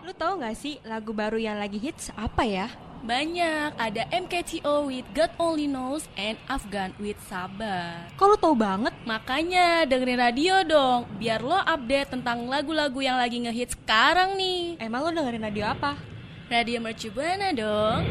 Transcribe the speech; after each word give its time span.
Lu 0.00 0.12
tahu 0.16 0.40
nggak 0.40 0.56
sih 0.56 0.80
lagu 0.88 1.12
baru 1.12 1.36
yang 1.36 1.60
lagi 1.60 1.76
hits 1.76 2.08
apa 2.16 2.42
ya? 2.44 2.68
Banyak, 3.00 3.80
ada 3.80 4.04
MKTO 4.12 4.84
with 4.92 5.08
God 5.16 5.32
Only 5.40 5.64
Knows 5.64 6.04
and 6.20 6.36
Afghan 6.52 6.92
with 7.00 7.16
Sabar. 7.24 8.12
Kok 8.20 8.26
lu 8.28 8.36
tahu 8.36 8.52
banget? 8.52 8.92
Makanya 9.08 9.88
dengerin 9.88 10.20
radio 10.20 10.60
dong, 10.68 11.08
biar 11.16 11.40
lo 11.40 11.56
update 11.56 12.12
tentang 12.12 12.44
lagu-lagu 12.44 13.00
yang 13.00 13.16
lagi 13.16 13.40
ngehits 13.40 13.72
sekarang 13.72 14.36
nih. 14.36 14.76
Emang 14.84 15.08
lu 15.08 15.16
dengerin 15.16 15.40
radio 15.48 15.72
apa? 15.72 15.96
Radio 16.52 16.84
Mercu 16.84 17.08
Buana 17.08 17.56
dong. 17.56 18.04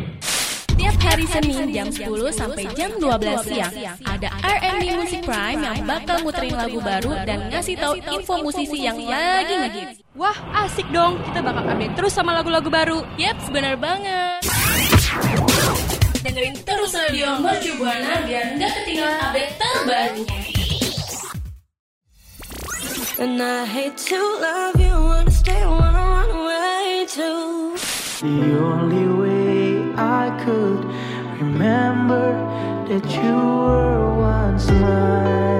Tiap 0.79 0.95
hari 1.05 1.27
Senin 1.27 1.75
jam 1.75 1.91
10 1.91 2.07
sampai 2.31 2.63
jam 2.71 2.95
12 2.95 3.51
siang 3.51 3.73
ada 4.07 4.31
R&B 4.39 4.95
Music 4.95 5.27
Prime 5.27 5.59
yang 5.59 5.83
bakal 5.83 6.23
muterin 6.23 6.55
lagu 6.55 6.79
baru 6.79 7.19
dan 7.27 7.51
ngasih 7.51 7.75
tahu 7.75 7.99
info 7.99 8.39
musisi 8.39 8.87
yang 8.87 8.95
lagi 8.95 9.53
ngehits. 9.59 9.98
Wah, 10.19 10.35
asik 10.67 10.83
dong. 10.91 11.15
Kita 11.23 11.39
bakal 11.39 11.63
update 11.63 11.95
terus 11.95 12.11
sama 12.11 12.35
lagu-lagu 12.35 12.67
baru. 12.67 13.07
Yap, 13.15 13.39
benar 13.55 13.79
banget. 13.79 14.43
Dengerin 16.19 16.59
terus 16.67 16.91
radio 16.91 17.39
Mercu 17.39 17.79
Buana 17.79 18.27
biar 18.27 18.59
nggak 18.59 18.71
ketinggalan 18.83 19.15
update 19.23 19.55
terbarunya. 19.55 20.39
And 23.19 23.39
I 23.39 23.63
hate 23.63 23.95
to 24.11 24.19
love 24.43 24.75
you, 24.75 24.91
wanna 24.91 25.31
stay, 25.31 25.63
wanna 25.63 26.03
run 26.03 26.31
away 26.35 27.07
too. 27.07 27.79
The 28.19 28.59
only 28.59 29.07
way 29.23 29.87
I 29.95 30.35
could 30.43 30.83
remember 31.39 32.35
that 32.91 33.07
you 33.07 33.39
were 33.39 34.19
once 34.19 34.67
mine. 34.67 35.58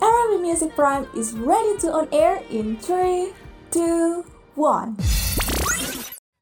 Arabic 0.00 0.40
Music 0.40 0.70
Prime 0.74 1.04
is 1.12 1.36
ready 1.36 1.76
to 1.84 1.92
on 1.92 2.08
air 2.10 2.40
in 2.48 2.76
3, 2.80 3.32
2, 3.70 4.24
1. 4.56 4.96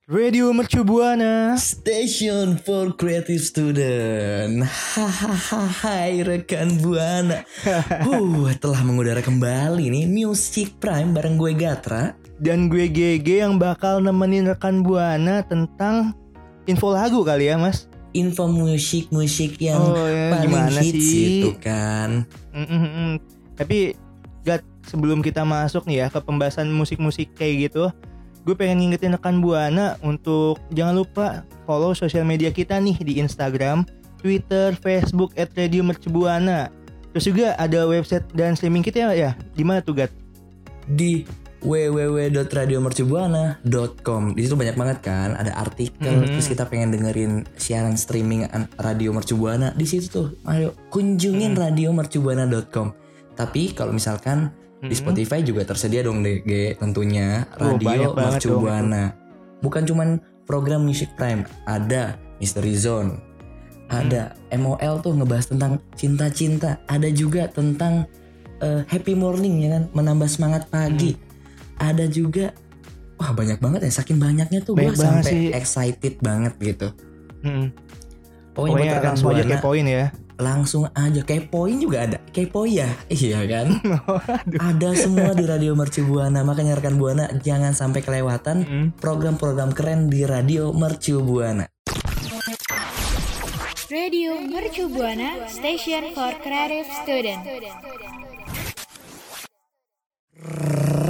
Radio 0.08 0.56
Mercu 0.56 0.80
Buana. 0.86 1.52
Station 1.60 2.56
for 2.56 2.96
Creative 2.96 3.42
Student. 3.42 4.64
Hahaha, 4.64 5.68
hai 5.84 6.24
rekan 6.24 6.80
Buana. 6.80 7.44
uh, 8.08 8.48
telah 8.56 8.80
mengudara 8.80 9.20
kembali 9.20 9.92
nih 9.92 10.08
Music 10.08 10.80
Prime 10.80 11.12
bareng 11.12 11.36
gue 11.36 11.52
Gatra. 11.52 12.16
Dan 12.40 12.72
gue 12.72 12.88
GG 12.88 13.44
yang 13.44 13.60
bakal 13.60 14.00
nemenin 14.00 14.48
rekan 14.48 14.80
Buana 14.80 15.44
tentang 15.44 16.16
info 16.64 16.94
lagu 16.94 17.20
kali 17.20 17.52
ya 17.52 17.60
mas. 17.60 17.90
Info 18.16 18.48
musik-musik 18.48 19.60
yang 19.60 19.84
Oh, 19.84 20.08
ya, 20.08 20.32
paling 20.32 20.48
gimana 20.48 20.80
hits 20.80 21.04
sih? 21.04 21.44
itu 21.44 21.50
kan. 21.60 22.24
Mm-mm-mm. 22.56 23.37
Tapi 23.58 23.98
Gat, 24.46 24.62
sebelum 24.86 25.20
kita 25.20 25.44
masuk 25.44 25.84
nih 25.84 26.00
ya 26.00 26.08
ke 26.08 26.22
pembahasan 26.22 26.70
musik-musik 26.70 27.34
kayak 27.34 27.68
gitu, 27.68 27.90
gue 28.46 28.54
pengen 28.54 28.78
ngingetin 28.80 29.12
rekan 29.12 29.42
Buana 29.42 29.98
untuk 30.00 30.62
jangan 30.72 30.94
lupa 30.96 31.26
follow 31.66 31.92
sosial 31.92 32.24
media 32.24 32.48
kita 32.48 32.80
nih 32.80 32.96
di 33.02 33.20
Instagram, 33.20 33.84
Twitter, 34.16 34.72
Facebook 34.78 35.36
at 35.36 35.52
Radio 35.52 35.84
Mercubuana. 35.84 36.70
Terus 37.12 37.28
juga 37.28 37.52
ada 37.58 37.84
website 37.84 38.24
dan 38.32 38.54
streaming 38.54 38.80
kita 38.80 39.12
ya, 39.12 39.36
di 39.52 39.66
mana 39.66 39.82
tuh 39.82 40.00
Gat? 40.00 40.08
Di 40.86 41.26
www.radiomercubuana.com 41.58 44.22
Di 44.32 44.40
situ 44.46 44.54
banyak 44.54 44.78
banget 44.78 45.02
kan 45.02 45.34
ada 45.34 45.50
artikel 45.58 46.22
Mhm. 46.22 46.30
terus 46.30 46.46
kita 46.46 46.70
pengen 46.70 46.94
dengerin 46.94 47.42
siaran 47.58 47.98
streaming 47.98 48.46
Radio 48.78 49.10
Mercubuana 49.10 49.74
di 49.74 49.82
situ 49.82 50.06
tuh 50.06 50.38
ayo 50.46 50.70
kunjungin 50.88 51.52
Mhm. 51.52 51.58
radiomercubuana.com 51.58 53.07
tapi 53.38 53.70
kalau 53.70 53.94
misalkan 53.94 54.50
di 54.78 54.90
Mhm. 54.90 54.98
Spotify 54.98 55.40
juga 55.40 55.62
tersedia 55.62 56.02
dong 56.02 56.20
DG 56.20 56.74
tentunya 56.74 57.46
Oh, 57.56 57.78
Radio 57.78 58.12
dong 58.12 58.18
Mercubuana 58.18 59.14
bukan 59.58 59.82
cuman 59.84 60.08
program 60.42 60.82
Music 60.82 61.14
Prime 61.14 61.46
ada 61.64 62.18
Mystery 62.36 62.74
Zone 62.74 63.18
ada 63.88 64.34
Hmm. 64.50 64.60
MOL 64.60 65.00
tuh 65.00 65.14
ngebahas 65.14 65.46
tentang 65.48 65.78
cinta-cinta 65.94 66.82
ada 66.84 67.08
juga 67.08 67.46
tentang 67.46 68.04
eh, 68.58 68.82
Happy 68.84 69.14
Morning 69.14 69.62
ya 69.62 69.68
kan 69.72 69.82
menambah 69.92 70.26
semangat 70.26 70.66
pagi 70.66 71.14
Hmm. 71.14 71.22
ada 71.80 72.04
juga 72.04 72.50
wah 73.14 73.30
banyak 73.30 73.58
banget 73.58 73.80
ya 73.82 73.92
saking 73.96 74.18
banyaknya 74.18 74.58
tuh 74.60 74.74
gue 74.74 74.90
sampai 74.92 75.22
sih. 75.24 75.46
excited 75.50 76.18
banget 76.18 76.54
gitu 76.56 76.90
Mm. 77.38 77.70
pokoknya, 78.52 78.74
Pokoknya 78.90 78.94
langsung 79.00 79.30
aja 79.30 79.42
Buana, 79.42 79.54
kepoin 79.54 79.86
ya. 79.86 80.06
Langsung 80.38 80.86
aja 80.94 81.20
kepoin 81.26 81.82
juga 81.82 82.06
ada. 82.06 82.18
Kepoin 82.30 82.70
ya? 82.70 82.88
Iya 83.10 83.42
kan? 83.44 83.66
Aduh. 84.46 84.58
ada 84.62 84.88
semua 84.94 85.34
di 85.34 85.44
Radio 85.44 85.74
Mercu 85.74 86.06
Buana. 86.06 86.46
Makanya 86.46 86.78
rekan 86.78 86.96
Buana 86.96 87.26
jangan 87.42 87.74
sampai 87.74 88.00
kelewatan 88.00 88.94
program-program 89.02 89.74
keren 89.74 90.06
di 90.08 90.22
Radio 90.22 90.70
Mercu 90.70 91.20
Buana. 91.20 91.66
Radio 93.90 94.38
Mercu 94.38 94.86
Buana 94.86 95.48
Station 95.50 96.14
for 96.14 96.32
Creative 96.38 96.86
Student. 97.02 97.42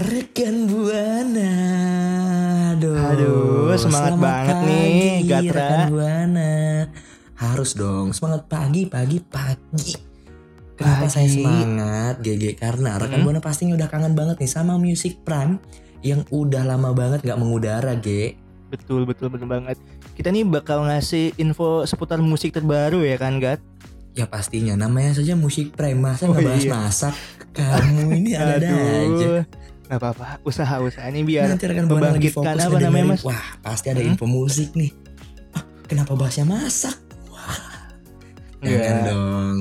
Rekan 0.08 0.56
Buana. 0.72 1.52
Aduh, 2.78 2.94
Aduh, 2.94 3.74
semangat 3.74 4.14
banget 4.22 4.56
pagi, 4.56 4.68
nih, 4.70 5.12
Gatra. 5.26 5.52
Rekan 5.52 5.82
Buana 5.90 6.54
Harus 7.38 7.70
dong, 7.72 8.10
semangat 8.10 8.50
pagi, 8.50 8.84
pagi, 8.84 9.22
pagi 9.22 9.94
Kenapa 10.74 11.06
Pagi. 11.06 11.12
saya 11.12 11.26
semangat, 11.28 12.14
GG? 12.18 12.44
Karena 12.54 12.98
rekan 12.98 13.18
Hmm. 13.18 13.24
Buana 13.24 13.40
pastinya 13.40 13.74
udah 13.74 13.86
kangen 13.86 14.14
banget 14.14 14.38
nih 14.38 14.46
sama 14.48 14.74
Music 14.76 15.22
Prime 15.22 15.58
Yang 16.00 16.26
udah 16.30 16.62
lama 16.64 16.90
banget 16.92 17.22
gak 17.22 17.34
mengudara, 17.36 17.94
G 17.96 18.34
Betul 18.68 19.02
betul 19.02 19.30
betul 19.30 19.48
banget. 19.48 19.80
Kita 20.12 20.28
nih 20.28 20.44
bakal 20.44 20.84
ngasih 20.84 21.32
info 21.36 21.82
seputar 21.82 22.20
musik 22.20 22.52
terbaru 22.52 23.00
ya 23.00 23.16
kan 23.16 23.38
Gat? 23.38 23.62
Ya 24.12 24.26
pastinya, 24.26 24.74
namanya 24.76 25.14
saja 25.14 25.32
Music 25.32 25.72
Prime 25.72 25.96
Masa 25.96 26.26
Oh, 26.26 26.34
ngebahas 26.34 26.60
iya. 26.60 26.70
masak? 26.70 27.14
Kamu 27.50 28.12
ini 28.14 28.30
ada-ada 28.34 28.68
aja 28.68 29.30
Gak 29.88 29.96
apa-apa, 29.96 30.42
usaha-usaha 30.42 31.06
ini 31.08 31.22
biar 31.24 31.48
Nanti 31.48 31.64
rekan 31.64 31.86
Buana 31.86 32.12
lagi 32.12 32.28
membangkitkan 32.28 32.44
fokus 32.54 32.66
apa 32.66 32.78
namanya 32.78 33.06
mas? 33.08 33.22
Wah 33.22 33.44
pasti 33.62 33.86
ada 33.88 33.98
Hmm? 33.98 34.10
info 34.12 34.26
musik 34.26 34.74
nih 34.74 34.90
ah, 35.54 35.62
Kenapa 35.86 36.12
bahasnya 36.12 36.44
masak? 36.44 36.98
Jangan 38.60 38.74
Iya. 38.74 39.06
dong 39.06 39.54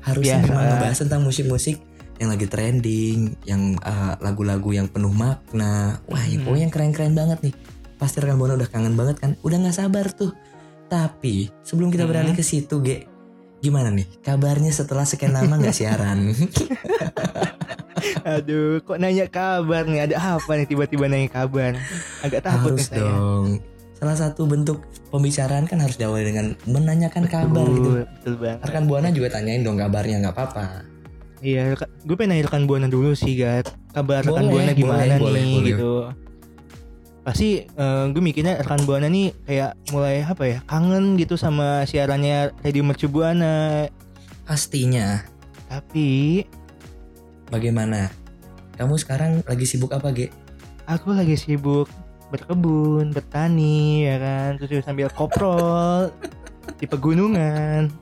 Harusnya 0.00 0.36
Biasa. 0.36 0.46
memang 0.48 0.64
ngebahas 0.66 0.98
tentang 0.98 1.20
musik-musik 1.22 1.76
yang 2.18 2.28
lagi 2.28 2.46
trending 2.46 3.18
Yang 3.42 3.62
uh, 3.80 4.14
lagu-lagu 4.18 4.70
yang 4.70 4.86
penuh 4.86 5.10
makna 5.10 5.98
Wah 6.06 6.22
yang 6.22 6.38
Hmm. 6.38 6.46
pokoknya 6.46 6.62
yang 6.62 6.72
keren-keren 6.72 7.12
banget 7.12 7.38
nih 7.40 7.54
Pasti 7.96 8.18
rekan 8.18 8.34
Buana 8.34 8.54
udah 8.54 8.66
kangen 8.66 8.94
banget 8.94 9.16
kan 9.18 9.38
Udah 9.40 9.58
gak 9.60 9.76
sabar 9.76 10.06
tuh 10.08 10.34
Tapi 10.86 11.50
sebelum 11.60 11.88
kita 11.88 12.02
Hmm. 12.02 12.12
beralih 12.12 12.32
ke 12.32 12.42
situ 12.42 12.78
Ge 12.78 13.06
Gimana 13.58 13.88
nih 13.88 14.10
kabarnya 14.18 14.70
setelah 14.70 15.02
sekian 15.02 15.30
lama 15.30 15.54
gak 15.56 15.70
siaran? 15.80 16.34
Aduh, 18.24 18.82
kok 18.82 18.98
nanya 18.98 19.26
kabar 19.26 19.82
nih? 19.84 20.02
Ada 20.04 20.16
apa 20.34 20.50
nih 20.52 20.66
tiba-tiba 20.66 21.06
nanya 21.06 21.30
kabar? 21.30 21.78
Agak 22.20 22.42
takut 22.42 22.74
nih 22.74 22.82
harus 22.82 22.86
saya. 22.88 23.06
Salah 24.02 24.18
satu 24.18 24.44
bentuk 24.44 24.82
pembicaraan 25.08 25.62
kan 25.62 25.78
harus 25.78 25.94
diawali 25.94 26.26
dengan 26.26 26.58
menanyakan 26.64 27.22
kabar 27.24 27.62
Betul, 27.62 27.70
gitu 27.72 27.90
betul 28.02 28.34
banget. 28.36 28.58
rekan 28.60 28.84
buana 28.84 29.08
juga 29.08 29.28
tanyain 29.30 29.62
dong 29.62 29.78
kabarnya 29.78 30.18
nggak 30.20 30.34
apa-apa 30.34 30.66
Iya, 31.38 31.74
rekan- 31.74 31.90
gue 32.00 32.14
pengen 32.14 32.30
nanya 32.32 32.44
rekan 32.46 32.64
Buana 32.64 32.86
dulu 32.86 33.14
sih, 33.14 33.34
Gat. 33.34 33.66
Kabar 33.90 34.22
rekan 34.22 34.46
Boleh, 34.46 34.62
Buana 34.62 34.72
gimana 34.72 35.02
boleh, 35.02 35.10
nih 35.10 35.18
boleh, 35.18 35.42
boleh. 35.42 35.66
gitu. 35.68 35.92
Pasti 37.20 37.48
eh, 37.64 38.04
gue 38.08 38.18
mikirnya 38.20 38.58
rekan 38.58 38.82
Buana 38.82 39.06
nih 39.06 39.34
kayak 39.42 39.74
mulai 39.90 40.22
apa 40.22 40.42
ya, 40.44 40.58
kangen 40.62 41.14
gitu 41.14 41.34
sama 41.34 41.82
siarannya 41.82 42.54
Radio 42.60 42.82
Mercu 42.82 43.06
Buana. 43.06 43.86
pastinya 44.42 45.18
Tapi 45.66 46.42
bagaimana 47.48 48.10
kamu 48.74 48.94
sekarang 48.96 49.32
lagi 49.42 49.64
sibuk 49.64 49.90
apa 49.90 50.10
Ge? 50.10 50.30
aku 50.84 51.10
lagi 51.10 51.34
sibuk 51.34 51.86
berkebun, 52.32 53.12
bertani, 53.12 54.04
ya 54.04 54.16
kan, 54.16 54.50
terus 54.56 54.80
sambil 54.80 55.06
koprol 55.08 56.08
di 56.76 56.86
pegunungan. 56.86 57.92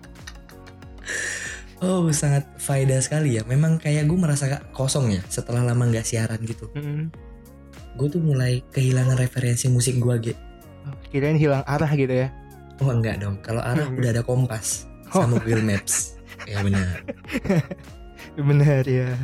Oh 1.80 2.04
sangat 2.12 2.44
faedah 2.54 3.00
sekali 3.00 3.34
ya 3.34 3.42
Memang 3.42 3.80
kayak 3.80 4.04
gue 4.04 4.12
merasa 4.14 4.44
kosong 4.70 5.10
ya 5.10 5.24
Setelah 5.26 5.64
lama 5.64 5.88
nggak 5.88 6.04
siaran 6.04 6.36
gitu 6.40 6.68
Mm. 6.76 7.08
Gue 7.96 8.06
tuh 8.06 8.20
mulai 8.20 8.60
kehilangan 8.68 9.16
referensi 9.16 9.64
musik 9.66 9.96
gue 9.96 10.16
Ge 10.22 10.34
Oh, 10.84 10.92
Kirain 11.08 11.34
hilang 11.34 11.64
arah 11.64 11.88
gitu 11.90 12.12
ya. 12.14 12.28
Oh 12.78 12.92
enggak 12.92 13.16
dong 13.18 13.40
Kalau 13.40 13.64
arah 13.64 13.88
Hmm. 13.88 13.96
udah 13.96 14.10
ada 14.12 14.20
kompas 14.20 14.84
Oh. 15.08 15.24
Sama 15.24 15.40
Google 15.40 15.64
Maps 15.64 16.20
Ya 16.44 16.60
benar 16.60 17.00
Bener 18.38 18.84
ya. 18.84 19.16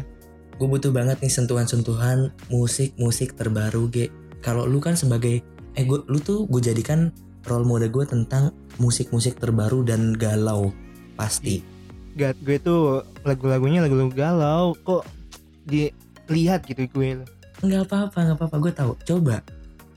gue 0.56 0.64
butuh 0.66 0.88
banget 0.88 1.20
nih 1.20 1.28
sentuhan-sentuhan 1.30 2.32
musik-musik 2.48 3.36
terbaru 3.36 3.84
Ge. 3.86 4.08
Kalau 4.46 4.62
lu 4.62 4.78
kan 4.78 4.94
sebagai 4.94 5.42
eh 5.74 5.82
gue 5.82 6.06
lu 6.06 6.22
tuh 6.22 6.46
gue 6.46 6.62
jadikan 6.62 7.10
role 7.50 7.66
model 7.66 7.90
gue 7.90 8.06
tentang 8.06 8.54
musik-musik 8.78 9.42
terbaru 9.42 9.82
dan 9.82 10.14
galau 10.14 10.70
pasti. 11.18 11.66
Gat 12.14 12.38
gue 12.46 12.62
tuh 12.62 13.02
lagu-lagunya 13.26 13.82
lagu-lagu 13.82 14.14
galau 14.14 14.78
kok 14.86 15.02
dilihat 15.66 16.62
gitu 16.70 16.86
gue 16.94 17.26
Nggak 17.66 17.90
apa-apa, 17.90 18.18
nggak 18.22 18.36
apa-apa. 18.38 18.56
Gue 18.62 18.72
tahu. 18.72 18.92
Coba, 19.02 19.42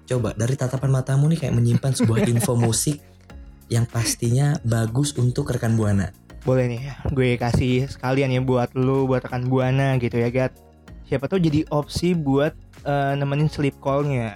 coba 0.10 0.34
dari 0.34 0.56
tatapan 0.58 0.98
matamu 0.98 1.30
nih 1.30 1.46
kayak 1.46 1.54
menyimpan 1.54 1.94
sebuah 1.94 2.26
info 2.34 2.58
musik 2.58 2.98
yang 3.70 3.86
pastinya 3.86 4.58
bagus 4.66 5.14
untuk 5.14 5.54
rekan 5.54 5.78
buana. 5.78 6.10
boleh 6.48 6.72
nih 6.72 6.82
ya 6.88 6.96
gue 7.12 7.36
kasih 7.36 7.92
sekalian 7.92 8.32
ya 8.32 8.40
buat 8.40 8.72
lu 8.72 9.04
buat 9.12 9.28
rekan 9.28 9.52
buana 9.52 10.00
gitu 10.00 10.24
ya 10.24 10.32
Gat 10.32 10.56
siapa 11.10 11.26
tahu 11.26 11.42
jadi 11.42 11.66
opsi 11.74 12.14
buat 12.14 12.54
eh, 12.86 13.14
nemenin 13.18 13.50
sleep 13.50 13.82
call-nya 13.82 14.30
ya, 14.30 14.34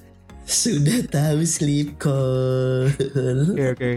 sudah 0.45 0.99
tahu 1.09 1.41
sleep 1.47 1.97
call. 1.97 2.91
Oke 3.55 3.65
oke. 3.73 3.89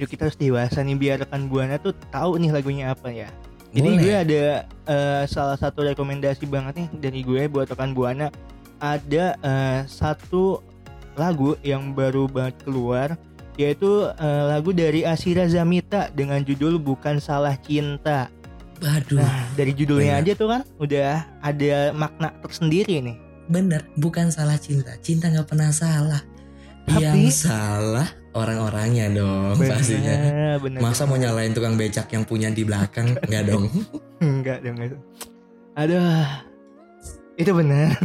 Yuk 0.00 0.08
kita 0.10 0.26
harus 0.26 0.38
dewasa 0.40 0.82
nih 0.82 0.98
biar 0.98 1.22
rekan 1.22 1.46
buana 1.46 1.78
tuh 1.78 1.94
tahu 2.10 2.42
nih 2.42 2.50
lagunya 2.50 2.90
apa 2.90 3.14
ya. 3.14 3.30
Jadi 3.70 3.88
Boleh. 3.94 4.02
gue 4.02 4.14
ada 4.14 4.42
eh, 4.66 5.22
salah 5.30 5.54
satu 5.54 5.86
rekomendasi 5.86 6.50
banget 6.50 6.82
nih 6.82 6.88
dari 6.98 7.20
gue 7.22 7.46
buat 7.46 7.70
rekan 7.70 7.94
buana. 7.94 8.34
Ada 8.82 9.38
eh, 9.38 9.80
satu 9.86 10.58
lagu 11.14 11.54
yang 11.62 11.94
baru 11.94 12.26
banget 12.26 12.58
keluar 12.66 13.14
yaitu 13.54 14.06
eh, 14.10 14.42
lagu 14.46 14.70
dari 14.70 15.02
Asira 15.02 15.44
Zamita 15.44 16.06
dengan 16.10 16.40
judul 16.40 16.76
Bukan 16.76 17.18
Salah 17.18 17.56
Cinta. 17.56 18.28
Waduh, 18.76 19.16
Nah, 19.16 19.48
dari 19.54 19.70
judulnya 19.72 20.18
Bener. 20.18 20.24
aja 20.26 20.32
tuh 20.34 20.48
kan 20.50 20.60
udah 20.76 21.10
ada 21.40 21.74
makna 21.92 22.28
tersendiri 22.38 23.00
nih. 23.00 23.16
bener. 23.44 23.84
Bukan 23.94 24.28
salah 24.28 24.56
cinta. 24.56 24.96
Cinta 24.98 25.28
nggak 25.28 25.46
pernah 25.46 25.68
salah. 25.68 26.20
Tapi- 26.84 27.00
Yang 27.00 27.44
salah 27.44 28.08
orang-orangnya 28.32 29.08
dong 29.10 29.56
pastinya. 29.56 30.56
bener. 30.58 30.78
Masa 30.80 31.04
mau 31.04 31.14
nyalain 31.14 31.52
tukang 31.52 31.74
becak 31.74 32.08
yang 32.10 32.24
punya 32.24 32.48
di 32.48 32.60
belakang? 32.60 33.14
Nggak 33.20 33.42
dong. 33.46 33.64
Enggak 34.20 34.58
dong. 34.60 34.76
Aduh. 35.74 36.24
Itu 37.36 37.50
benar. 37.52 37.94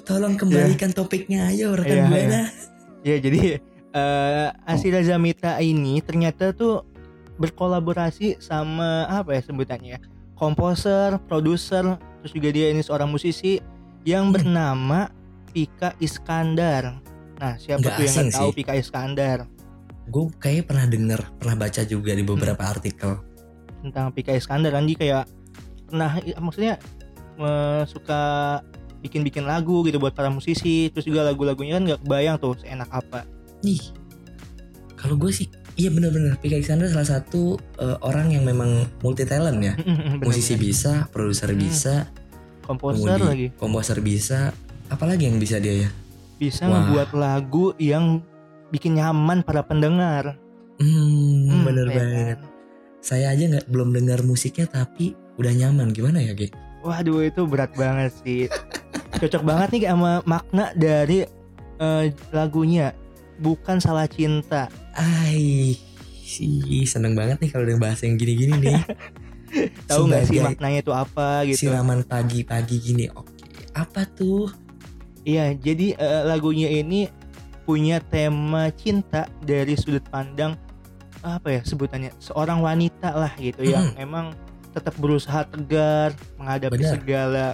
Tolong 0.00 0.34
kembalikan 0.36 0.90
topiknya 0.90 1.48
ayo 1.48 1.72
rekan 1.72 1.96
Iya, 1.96 2.06
buana. 2.06 2.42
Ya 3.02 3.16
jadi 3.16 3.40
eh 3.92 4.48
Asira 4.64 5.00
Zamita 5.00 5.56
ini 5.58 6.00
ternyata 6.00 6.52
tuh 6.52 6.84
berkolaborasi 7.36 8.40
sama 8.40 9.06
apa 9.06 9.36
ya 9.36 9.42
sebutannya? 9.42 9.96
Komposer, 10.36 11.16
produser, 11.24 11.84
terus 12.20 12.32
juga 12.32 12.48
dia 12.50 12.68
ini 12.68 12.80
seorang 12.80 13.08
musisi 13.08 13.56
yang 14.04 14.28
Hmm. 14.28 14.34
bernama 14.36 15.08
Pika 15.50 15.96
Iskandar. 15.96 17.00
Nah, 17.36 17.56
siapa 17.56 17.80
Nggak 17.80 17.94
tuh 17.94 18.04
yang 18.04 18.14
nggak 18.14 18.32
tahu 18.32 18.48
sih. 18.48 18.56
Pika 18.56 18.72
Iskandar 18.74 19.38
Gue 20.06 20.30
kayaknya 20.38 20.64
pernah 20.64 20.86
denger, 20.86 21.20
pernah 21.36 21.56
baca 21.58 21.82
juga 21.82 22.10
di 22.12 22.22
beberapa 22.22 22.62
Hmm. 22.62 22.72
artikel. 22.72 23.12
tentang 23.76 24.10
Pika 24.10 24.34
Iskandar 24.34 24.74
kan 24.74 24.82
dia 24.82 24.98
kayak 24.98 25.24
pernah 25.86 26.10
maksudnya 26.36 26.74
eh, 27.36 27.82
suka 27.86 28.22
bikin-bikin 28.98 29.42
lagu 29.42 29.80
gitu 29.82 29.96
buat 29.96 30.12
para 30.12 30.28
musisi 30.28 30.88
terus 30.88 31.04
juga 31.04 31.22
lagu-lagunya 31.22 31.76
kan 31.76 31.84
nggak 31.84 32.00
kebayang 32.02 32.36
tuh 32.36 32.56
seenak 32.56 32.88
apa 32.88 33.22
Nih, 33.58 33.80
kalau 34.94 35.16
gue 35.16 35.30
sih, 35.30 35.48
iya 35.74 35.88
bener-bener. 35.88 36.36
Pika 36.36 36.54
Iskandar 36.54 36.88
salah 36.88 37.08
satu 37.10 37.56
eh, 37.76 37.96
orang 38.00 38.30
yang 38.30 38.44
memang 38.44 38.84
multi 39.00 39.24
talent 39.24 39.58
ya. 39.58 39.72
Musisi 40.18 40.54
Bener-bener. 40.54 40.60
bisa, 40.60 40.92
produser 41.08 41.50
Hmm. 41.50 41.58
bisa, 41.58 41.94
komposer 42.62 43.18
lagi 43.18 43.46
komposer 43.54 43.98
bisa. 44.00 44.52
Apalagi 44.86 45.24
yang 45.24 45.36
bisa 45.36 45.56
dia 45.56 45.84
ya? 45.84 45.90
bisa 46.36 46.64
Wah. 46.64 46.84
ngebuat 46.84 47.10
lagu 47.12 47.72
yang 47.76 48.20
bikin 48.68 48.94
nyaman 48.94 49.40
para 49.40 49.62
pendengar 49.62 50.36
Hmm, 50.76 51.48
Hmm, 51.48 51.62
bener 51.64 51.86
ya 51.86 51.94
banget. 51.94 52.36
kan? 52.36 52.38
Saya 53.00 53.26
aja 53.30 53.44
nggak 53.48 53.66
belum 53.66 53.88
dengar 53.90 54.20
musiknya 54.20 54.68
tapi 54.68 55.16
udah 55.36 55.52
nyaman. 55.54 55.90
Gimana 55.90 56.20
ya, 56.20 56.32
Ge? 56.32 56.52
waduh 56.78 57.18
itu 57.20 57.42
berat 57.42 57.72
banget 57.72 58.12
sih 58.16 58.46
cocok 59.16 59.42
banget 59.42 59.68
nih 59.72 59.82
sama 59.88 60.12
makna 60.24 60.70
dari 60.76 61.24
eh, 61.76 62.04
lagunya 62.30 62.92
bukan 63.36 63.80
salah 63.80 64.08
cinta 64.08 64.68
Ai, 64.96 65.76
sih 66.24 66.84
seneng 66.84 67.12
banget 67.12 67.36
nih 67.38 67.50
kalau 67.52 67.64
udah 67.64 67.78
bahas 67.78 68.00
yang 68.00 68.16
gini-gini 68.16 68.56
nih. 68.56 68.80
tahu 69.88 70.08
nggak 70.08 70.24
sih 70.26 70.40
maknanya 70.40 70.80
itu 70.80 70.92
apa 70.92 71.44
gitu 71.44 71.68
Siraman 71.68 72.00
pagi-pagi 72.02 72.76
gini. 72.80 73.04
Oke, 73.12 73.32
apa 73.72 74.08
tuh? 74.08 74.48
Iya, 75.22 75.52
jadi 75.52 75.96
eh, 75.96 76.22
lagunya 76.24 76.72
ini 76.72 77.12
punya 77.66 77.98
tema 78.00 78.70
cinta 78.72 79.26
dari 79.42 79.74
sudut 79.76 80.02
pandang 80.08 80.54
apa 81.20 81.58
ya 81.58 81.60
sebutannya 81.60 82.14
seorang 82.22 82.62
wanita 82.62 83.10
lah 83.10 83.32
gitu 83.36 83.66
yang 83.66 83.90
Hmm. 83.92 83.98
emang 83.98 84.26
tetap 84.70 84.94
berusaha 84.96 85.42
tegar 85.44 86.14
menghadapi 86.38 86.78
Benar. 86.78 86.92
segala 86.94 87.46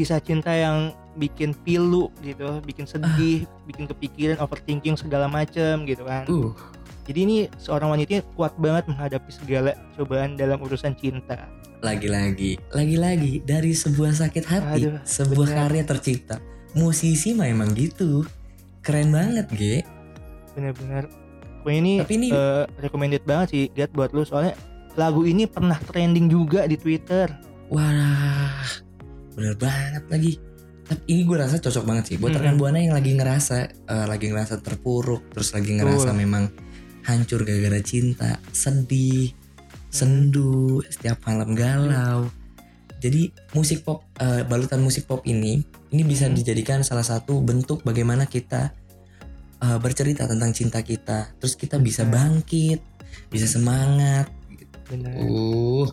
kisah 0.00 0.16
cinta 0.16 0.48
yang 0.48 0.96
bikin 1.12 1.52
pilu 1.52 2.08
gitu, 2.20 2.64
bikin 2.64 2.88
sedih, 2.88 3.44
Ah. 3.44 3.60
bikin 3.68 3.84
kepikiran, 3.84 4.40
overthinking 4.40 4.96
segala 4.96 5.28
macem 5.28 5.84
gitu 5.84 6.08
kan. 6.08 6.24
Uh, 6.24 6.56
Jadi 7.04 7.18
ini 7.20 7.36
seorang 7.58 7.90
wanita 7.90 8.22
kuat 8.32 8.56
banget 8.56 8.86
menghadapi 8.86 9.28
segala 9.28 9.76
cobaan 9.92 10.34
dalam 10.34 10.56
urusan 10.56 10.94
cinta. 10.94 11.52
lagi-lagi, 11.80 12.60
lagi-lagi 12.70 13.40
dari 13.40 13.72
sebuah 13.72 14.12
sakit 14.12 14.44
hati, 14.44 14.84
Aduh, 14.84 15.00
sebuah 15.00 15.48
bener. 15.48 15.58
karya 15.64 15.82
tercipta. 15.86 16.36
Musisi 16.72 17.32
mah 17.32 17.48
emang 17.48 17.72
gitu. 17.72 18.20
Keren 18.80 19.08
banget, 19.08 19.48
Ge. 19.50 19.76
Bener-bener. 20.52 21.08
Pokoknya 21.60 21.78
ini, 21.80 21.94
Tapi 22.00 22.14
ini 22.14 22.28
eh, 22.30 22.64
recommended 22.78 23.24
banget 23.24 23.48
sih, 23.48 23.64
Gat 23.72 23.92
buat 23.92 24.12
lu 24.12 24.24
soalnya 24.24 24.52
lagu 24.92 25.24
ini 25.24 25.48
pernah 25.48 25.80
trending 25.80 26.28
juga 26.28 26.68
di 26.68 26.76
Twitter. 26.76 27.32
Wah, 27.72 28.60
bener 29.40 29.56
banget 29.56 30.04
lagi. 30.12 30.32
Tapi 30.84 31.02
ini 31.08 31.22
gue 31.24 31.36
rasa 31.38 31.56
cocok 31.62 31.84
banget 31.86 32.04
sih 32.12 32.16
buat 32.20 32.34
rekan 32.34 32.60
buana 32.60 32.82
yang 32.82 32.92
lagi 32.92 33.14
ngerasa, 33.16 33.56
eh, 33.88 34.06
lagi 34.10 34.28
ngerasa 34.28 34.60
terpuruk, 34.60 35.32
terus 35.32 35.54
lagi 35.56 35.80
ngerasa 35.80 36.12
Betul. 36.12 36.20
memang 36.20 36.44
hancur 37.06 37.46
gara-gara 37.46 37.80
cinta, 37.80 38.36
sedih, 38.52 39.32
sendu, 39.88 40.82
setiap 40.84 41.24
malam 41.24 41.54
galau. 41.54 42.28
Jadi 43.00 43.32
musik 43.56 43.80
pop, 43.86 44.04
eh, 44.20 44.44
balutan 44.44 44.84
musik 44.84 45.08
pop 45.08 45.24
ini, 45.24 45.62
ini 45.94 46.02
bisa 46.04 46.28
Hmm. 46.28 46.36
dijadikan 46.36 46.84
salah 46.84 47.06
satu 47.06 47.40
bentuk 47.40 47.80
bagaimana 47.80 48.28
kita 48.28 48.76
eh, 49.60 49.76
bercerita 49.76 50.24
tentang 50.24 50.56
cinta 50.56 50.80
kita. 50.80 51.36
Terus 51.36 51.52
kita 51.52 51.76
bisa 51.76 52.08
bangkit, 52.08 52.80
bisa 53.28 53.44
semangat. 53.44 54.32
Uh, 54.90 55.86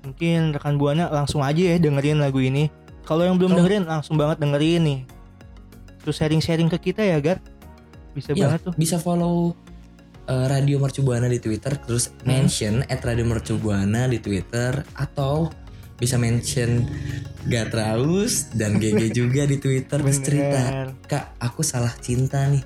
Mungkin 0.00 0.52
rekan 0.52 0.76
buana 0.76 1.08
langsung 1.08 1.40
aja 1.40 1.60
ya 1.60 1.76
dengerin 1.76 2.16
lagu 2.16 2.38
ini. 2.38 2.72
Kalau 3.02 3.22
yang 3.22 3.36
belum 3.36 3.52
Oh. 3.52 3.56
dengerin 3.58 3.84
langsung 3.84 4.14
banget 4.14 4.38
dengerin 4.38 4.82
nih. 4.82 5.00
Terus 6.00 6.16
sharing-sharing 6.16 6.68
ke 6.68 6.78
kita 6.82 7.02
ya, 7.02 7.18
Gat. 7.18 7.40
Bisa 8.10 8.32
Iya, 8.32 8.48
banget 8.48 8.60
tuh. 8.64 8.74
bisa 8.74 8.96
follow 8.96 9.52
uh, 10.24 10.46
Radio 10.46 10.78
Mercu 10.78 11.00
Buana 11.00 11.26
di 11.26 11.38
Twitter, 11.38 11.74
terus 11.76 12.14
Hmm. 12.16 12.26
mention 12.26 12.74
at 12.86 13.02
Radio 13.02 13.22
Mercu 13.22 13.54
Buana 13.56 14.06
di 14.06 14.18
Twitter, 14.18 14.82
atau 14.94 15.50
bisa 15.96 16.16
mention 16.16 16.86
Gatraus 17.44 18.48
dan 18.50 18.76
GG 18.76 19.10
juga 19.18 19.42
di 19.42 19.56
Twitter 19.56 19.98
terus 19.98 20.18
cerita, 20.18 20.60
Bener. 20.62 20.88
kak 21.04 21.34
aku 21.36 21.60
salah 21.60 21.92
cinta 21.94 22.46
nih, 22.46 22.62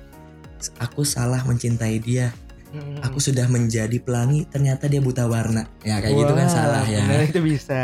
aku 0.77 1.01
salah 1.01 1.41
mencintai 1.41 1.97
dia, 1.97 2.31
Mm. 2.75 2.99
aku 2.99 3.17
sudah 3.17 3.47
menjadi 3.47 3.97
pelangi, 3.97 4.43
ternyata 4.45 4.85
dia 4.85 4.99
buta 4.99 5.23
warna, 5.25 5.63
ya 5.79 6.03
kayak 6.03 6.11
gitu 6.11 6.33
kan 6.35 6.43
Wah, 6.43 6.51
salah 6.51 6.83
ya, 6.83 7.07
bener, 7.07 7.31
itu 7.31 7.39
bisa. 7.39 7.83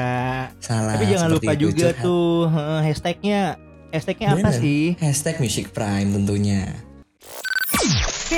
salah. 0.60 1.00
Tapi 1.00 1.06
jangan 1.08 1.30
lupa 1.32 1.52
itu, 1.56 1.62
juga 1.66 1.88
curhat. 1.90 2.04
tuh 2.04 2.32
eh, 2.52 2.82
hashtagnya. 2.84 3.42
Hashtagnya 3.92 4.28
apa 4.32 4.40
Bener. 4.48 4.56
sih? 4.56 4.84
Hashtag 5.00 5.36
Music 5.40 5.66
Prime 5.72 6.12
tentunya. 6.12 6.64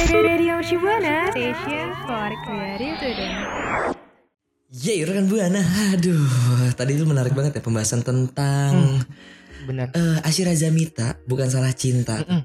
Radio 0.10 0.57
Shibuana 0.62 1.29
Station 1.29 1.88
for 2.05 2.29
Creative 2.41 2.95
Student. 2.98 3.38
Yeay 4.74 5.05
rekan 5.05 5.29
buana, 5.29 5.62
aduh 5.93 6.25
tadi 6.74 6.98
itu 6.98 7.05
menarik 7.05 7.38
banget 7.38 7.53
ya 7.53 7.62
pembahasan 7.62 8.01
tentang 8.01 8.98
Bener. 9.69 9.93
eh 9.93 10.17
Asyira 10.25 10.57
Zamita 10.57 11.22
bukan 11.29 11.45
salah 11.45 11.69
cinta. 11.77 12.17
Mm-mm. 12.25 12.41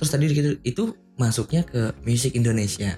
Terus 0.00 0.08
tadi 0.08 0.24
gitu 0.32 0.50
itu 0.64 0.82
masuknya 1.20 1.68
ke 1.68 1.92
musik 2.08 2.32
Indonesia. 2.32 2.96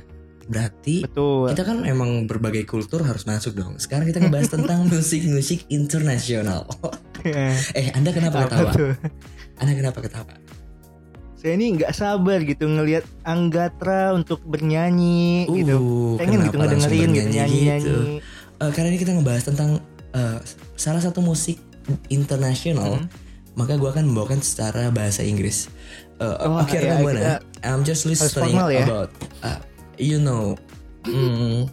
Berarti 0.51 1.07
Betul. 1.07 1.55
kita 1.55 1.63
kan 1.63 1.87
emang 1.87 2.27
berbagai 2.27 2.67
kultur 2.67 3.01
harus 3.01 3.23
masuk 3.23 3.55
dong. 3.55 3.79
Sekarang 3.79 4.05
kita 4.05 4.19
ngebahas 4.19 4.51
tentang 4.59 4.83
musik-musik 4.85 5.71
internasional. 5.71 6.67
eh, 7.23 7.95
Anda 7.95 8.11
kenapa 8.11 8.45
Apa 8.45 8.49
ketawa? 8.51 8.71
tuh? 8.75 8.93
Anda 9.57 9.73
kenapa 9.73 10.01
ketawa? 10.01 10.35
saya 11.33 11.57
ini 11.57 11.73
nggak 11.73 11.97
sabar 11.97 12.45
gitu 12.45 12.69
ngelihat 12.69 13.01
Anggatra 13.25 14.13
untuk 14.13 14.45
bernyanyi 14.45 15.49
gitu. 15.49 15.73
Uh, 15.73 16.13
Pengen 16.21 16.45
gitu 16.45 16.53
kenapa 16.53 16.69
langsung 16.69 16.85
ngedengerin 16.85 17.01
gitu 17.01 17.09
bernyanyi 17.23 17.33
nyanyi-nyanyi. 17.33 17.81
gitu? 17.81 17.99
Eh, 18.61 18.71
karena 18.77 18.89
ini 18.89 18.99
kita 18.99 19.13
ngebahas 19.15 19.43
tentang 19.49 19.71
eh, 20.11 20.39
salah 20.75 21.01
satu 21.01 21.23
musik 21.23 21.57
internasional, 22.09 22.99
Hmm. 22.99 23.09
maka 23.55 23.75
gue 23.75 23.89
akan 23.89 24.05
membawakan 24.05 24.41
secara 24.41 24.91
bahasa 24.91 25.23
Inggris. 25.23 25.73
Eh, 26.19 26.29
Oh, 26.45 26.61
Oke, 26.61 26.77
iya, 26.77 27.01
Buana, 27.01 27.17
kita 27.17 27.35
I'm 27.65 27.83
just 27.83 28.05
listening 28.05 28.53
formal 28.53 28.69
ya. 28.69 28.85
about, 28.85 29.09
uh, 29.41 29.57
you 30.01 30.17
know, 30.17 30.57
mm, 31.05 31.69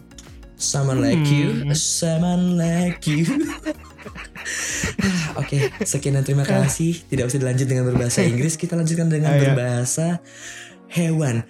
someone 0.54 1.00
like 1.00 1.18
Hmm. 1.18 1.32
you, 1.32 1.48
someone 1.72 2.54
like 2.54 3.02
you. 3.04 3.24
Ah, 4.98 5.24
Oke, 5.42 5.72
sekian 5.82 6.14
dan 6.14 6.24
terima 6.24 6.44
kasih. 6.44 7.00
Tidak 7.02 7.24
usah 7.24 7.38
dilanjut 7.38 7.66
dengan 7.66 7.84
berbahasa 7.86 8.22
Inggris, 8.22 8.54
kita 8.54 8.76
lanjutkan 8.76 9.08
dengan 9.08 9.34
Ayo. 9.34 9.42
berbahasa 9.48 10.20
hewan. 10.88 11.42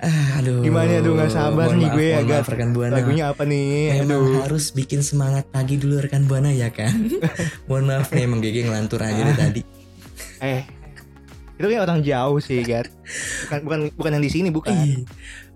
Ah, 0.00 0.40
aduh. 0.40 0.62
Gimana 0.64 1.02
aduh 1.02 1.12
nggak 1.12 1.32
sabar 1.32 1.68
nih 1.74 1.88
gue 1.90 2.08
mohon 2.08 2.20
agak 2.24 2.38
maaf, 2.40 2.48
rekan 2.48 2.70
buana. 2.72 2.94
Lagunya 2.96 3.24
apa 3.28 3.42
nih? 3.44 4.00
Memang 4.00 4.22
Aduh. 4.22 4.40
harus 4.46 4.72
bikin 4.72 5.00
semangat 5.02 5.44
pagi 5.50 5.76
dulu 5.76 6.00
rekan 6.00 6.24
buana 6.24 6.48
ya 6.48 6.70
kan. 6.72 6.94
Mohon 7.68 7.84
maaf 7.90 8.08
nih 8.10 8.22
emang 8.24 8.40
Gege 8.40 8.64
ngelantur 8.64 9.00
aja 9.02 9.20
dari 9.20 9.36
tadi. 9.36 9.60
Eh. 10.40 10.62
Itu 11.54 11.66
kayak 11.66 11.82
orang 11.82 12.00
jauh 12.00 12.38
sih, 12.38 12.60
Gat. 12.60 12.90
Bukan 13.46 13.58
bukan 13.62 13.78
bukan 13.94 14.10
yang 14.12 14.24
di 14.24 14.32
sini, 14.32 14.48
bukan. 14.48 14.74
Ih. 14.74 15.02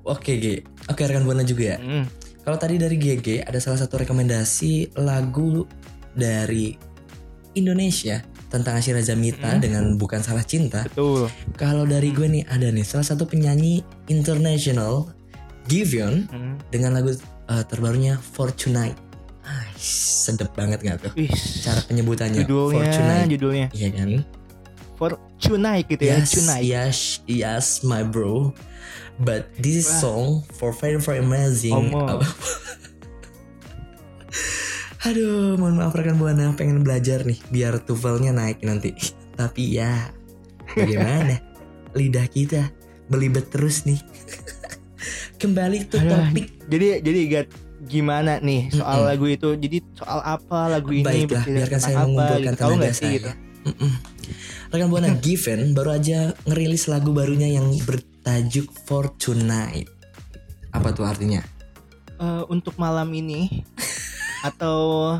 Oke 0.02 0.38
Ge, 0.38 0.62
oke 0.86 1.00
rekan 1.00 1.22
buana 1.22 1.42
juga 1.42 1.74
ya. 1.74 1.78
Hmm. 1.78 2.04
Kalau 2.40 2.56
tadi 2.56 2.76
dari 2.76 2.96
GG 2.96 3.44
ada 3.44 3.58
salah 3.58 3.76
satu 3.76 4.00
rekomendasi 4.00 4.96
lagu 4.96 5.68
dari 6.12 6.72
Indonesia 7.52 8.22
tentang 8.48 8.80
Asyira 8.80 9.02
Zamita 9.02 9.52
Hmm. 9.52 9.60
dengan 9.60 9.84
bukan 9.94 10.22
salah 10.22 10.40
cinta. 10.40 10.88
Betul. 10.88 11.28
Kalau 11.54 11.84
dari 11.84 12.08
gue 12.08 12.24
nih 12.24 12.44
ada 12.48 12.72
nih 12.72 12.80
salah 12.82 13.04
satu 13.04 13.28
penyanyi 13.28 13.84
international 14.08 15.12
Giveon 15.66 16.24
Hmm. 16.26 16.56
dengan 16.70 16.96
lagu 16.96 17.12
eh, 17.12 17.64
terbarunya 17.64 18.16
Fortunate. 18.16 18.96
Ah, 19.40 19.64
sedep 19.76 20.52
banget 20.52 20.80
gak 20.80 21.00
tuh 21.00 21.12
Wih. 21.16 21.32
cara 21.64 21.80
penyebutannya 21.82 22.44
Judulnya, 22.44 23.24
judulnya 23.24 23.66
Iya 23.72 23.88
kan? 23.92 24.08
Fortunate 24.98 25.86
gitu 25.86 26.02
ya, 26.02 26.18
Yes, 26.18 26.34
Tonight. 26.34 26.64
yes, 26.66 26.98
yes, 27.24 27.66
my 27.80 28.02
bro. 28.02 28.50
But 29.18 29.50
this 29.54 29.82
is 29.82 29.88
Wah. 29.88 30.02
song 30.02 30.26
for 30.52 30.70
very 30.70 30.98
very 30.98 31.22
amazing. 31.22 31.94
Aduh, 35.06 35.54
mohon 35.54 35.78
maaf 35.78 35.94
rekan 35.94 36.18
buana 36.18 36.50
pengen 36.52 36.82
belajar 36.82 37.22
nih 37.22 37.38
biar 37.48 37.78
tuvelnya 37.80 38.34
naik 38.34 38.60
nanti. 38.60 38.92
Tapi 39.34 39.78
ya, 39.78 40.10
bagaimana? 40.74 41.38
Lidah 41.94 42.26
kita 42.26 42.74
belibet 43.06 43.48
terus 43.48 43.86
nih. 43.86 44.02
Kembali 45.38 45.86
ke 45.86 45.96
topik. 45.96 46.46
Jadi 46.66 46.86
jadi 47.00 47.20
Gat 47.30 47.48
gimana 47.86 48.42
nih 48.42 48.74
soal 48.74 49.06
Mm-mm. 49.06 49.10
lagu 49.14 49.26
itu? 49.30 49.48
Jadi 49.54 49.78
soal 49.94 50.18
apa 50.20 50.66
lagu 50.66 50.90
ini? 50.90 51.06
Baiklah, 51.06 51.46
biarkan 51.46 51.78
saya 51.78 51.94
apa, 51.94 52.04
mengumpulkan 52.04 52.52
gitu. 52.52 52.66
Tenaga 52.66 52.90
saya. 52.90 53.12
gitu? 53.14 53.30
Mm-mm. 53.70 53.92
Rekan 54.68 54.92
buana 54.92 55.16
Given 55.24 55.72
baru 55.72 55.96
aja 55.96 56.36
ngerilis 56.44 56.92
lagu 56.92 57.16
barunya 57.16 57.48
yang 57.48 57.72
bertajuk 57.88 58.68
Fortunate. 58.84 59.88
Apa 60.76 60.92
tuh 60.92 61.08
artinya? 61.08 61.40
Eh, 62.20 62.44
untuk 62.52 62.76
malam 62.76 63.08
ini 63.16 63.64
atau 64.48 65.16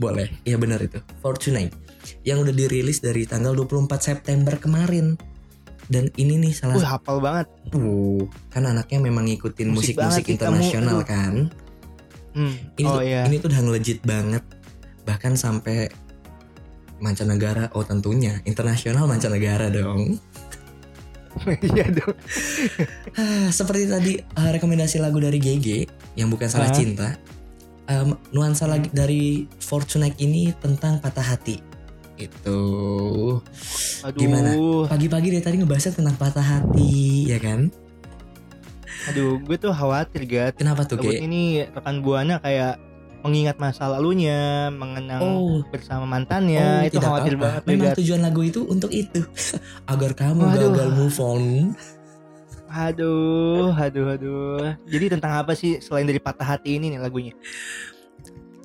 Boleh, 0.00 0.32
iya 0.48 0.56
benar 0.56 0.80
itu. 0.80 0.96
Fortunate 1.20 1.72
yang 2.24 2.40
udah 2.40 2.54
dirilis 2.56 3.04
dari 3.04 3.28
tanggal 3.28 3.52
24 3.52 3.84
September 4.00 4.56
kemarin. 4.56 5.20
Dan 5.86 6.10
ini 6.18 6.40
nih 6.40 6.50
salah 6.50 6.74
Wih, 6.74 6.88
hafal 6.88 7.22
banget. 7.22 7.46
satu 7.46 8.26
kan 8.50 8.66
anaknya 8.66 8.98
memang 8.98 9.30
ngikutin 9.30 9.70
Musik 9.70 9.94
musik-musik 9.94 10.24
kamu, 10.24 10.34
internasional 10.34 10.98
kan. 11.06 11.34
Hmm. 12.34 12.54
Ini 12.74 12.86
oh 12.90 12.94
tuh 12.98 13.02
iya. 13.06 13.22
ini 13.28 13.38
tuh 13.38 13.52
udah 13.52 13.60
ngelejit 13.62 14.02
banget. 14.02 14.42
Bahkan 15.06 15.38
sampai 15.38 15.86
mancanegara, 16.98 17.68
oh 17.72 17.82
tentunya 17.82 18.40
internasional 18.42 19.04
mancanegara 19.04 19.68
dong. 19.68 20.16
Iya 21.60 21.92
dong. 21.92 22.16
Ah, 23.12 23.52
Seperti 23.52 23.84
tadi 23.84 24.12
ah, 24.32 24.48
rekomendasi 24.48 24.96
lagu 24.96 25.20
dari 25.20 25.36
GG 25.36 25.84
yang 26.16 26.32
bukan 26.32 26.48
salah 26.48 26.72
Ah. 26.72 26.72
cinta. 26.72 27.08
Em, 27.86 28.16
nuansa 28.30 28.64
lagi 28.64 28.88
dari 28.88 29.44
Fortunate 29.60 30.16
ini 30.16 30.56
tentang 30.56 30.96
patah 30.96 31.22
hati. 31.22 31.60
Itu 32.16 32.58
Aduh. 34.00 34.16
Gimana? 34.16 34.56
pagi-pagi 34.88 35.28
dari 35.28 35.44
tadi 35.44 35.56
ngebahasnya 35.60 35.92
tentang 35.94 36.16
patah 36.16 36.40
hati, 36.40 37.28
ya 37.28 37.36
kan? 37.36 37.68
Aduh, 39.06 39.36
gue 39.38 39.54
tuh 39.54 39.70
khawatir 39.70 40.24
Gat. 40.24 40.56
Kenapa 40.56 40.82
tuh, 40.82 40.96
Ge? 40.98 41.20
ini 41.20 41.68
rekan 41.68 42.00
buana 42.00 42.40
kayak 42.40 42.80
mengingat 43.26 43.58
masa 43.58 43.90
lalunya, 43.90 44.70
mengenang 44.70 45.18
Oh, 45.18 45.66
bersama 45.66 46.06
mantannya, 46.06 46.86
oh, 46.86 46.86
itu 46.86 46.98
khawatir 47.02 47.34
apa-apa. 47.34 47.42
banget 47.42 47.62
Memang 47.66 47.90
tujuan 47.98 48.20
lagu 48.22 48.40
itu 48.46 48.62
untuk 48.70 48.94
itu, 48.94 49.26
agar 49.92 50.14
kamu 50.14 50.46
Waduh. 50.46 50.70
gagal 50.70 50.88
move 50.94 51.18
on. 51.18 51.42
Aduh, 52.66 53.72
aduh, 53.72 54.06
aduh. 54.14 54.74
Jadi 54.86 55.06
tentang 55.10 55.42
apa 55.42 55.56
sih 55.56 55.80
selain 55.80 56.04
dari 56.04 56.20
patah 56.20 56.44
hati 56.54 56.76
ini 56.76 56.94
nih 56.94 57.00
lagunya? 57.00 57.34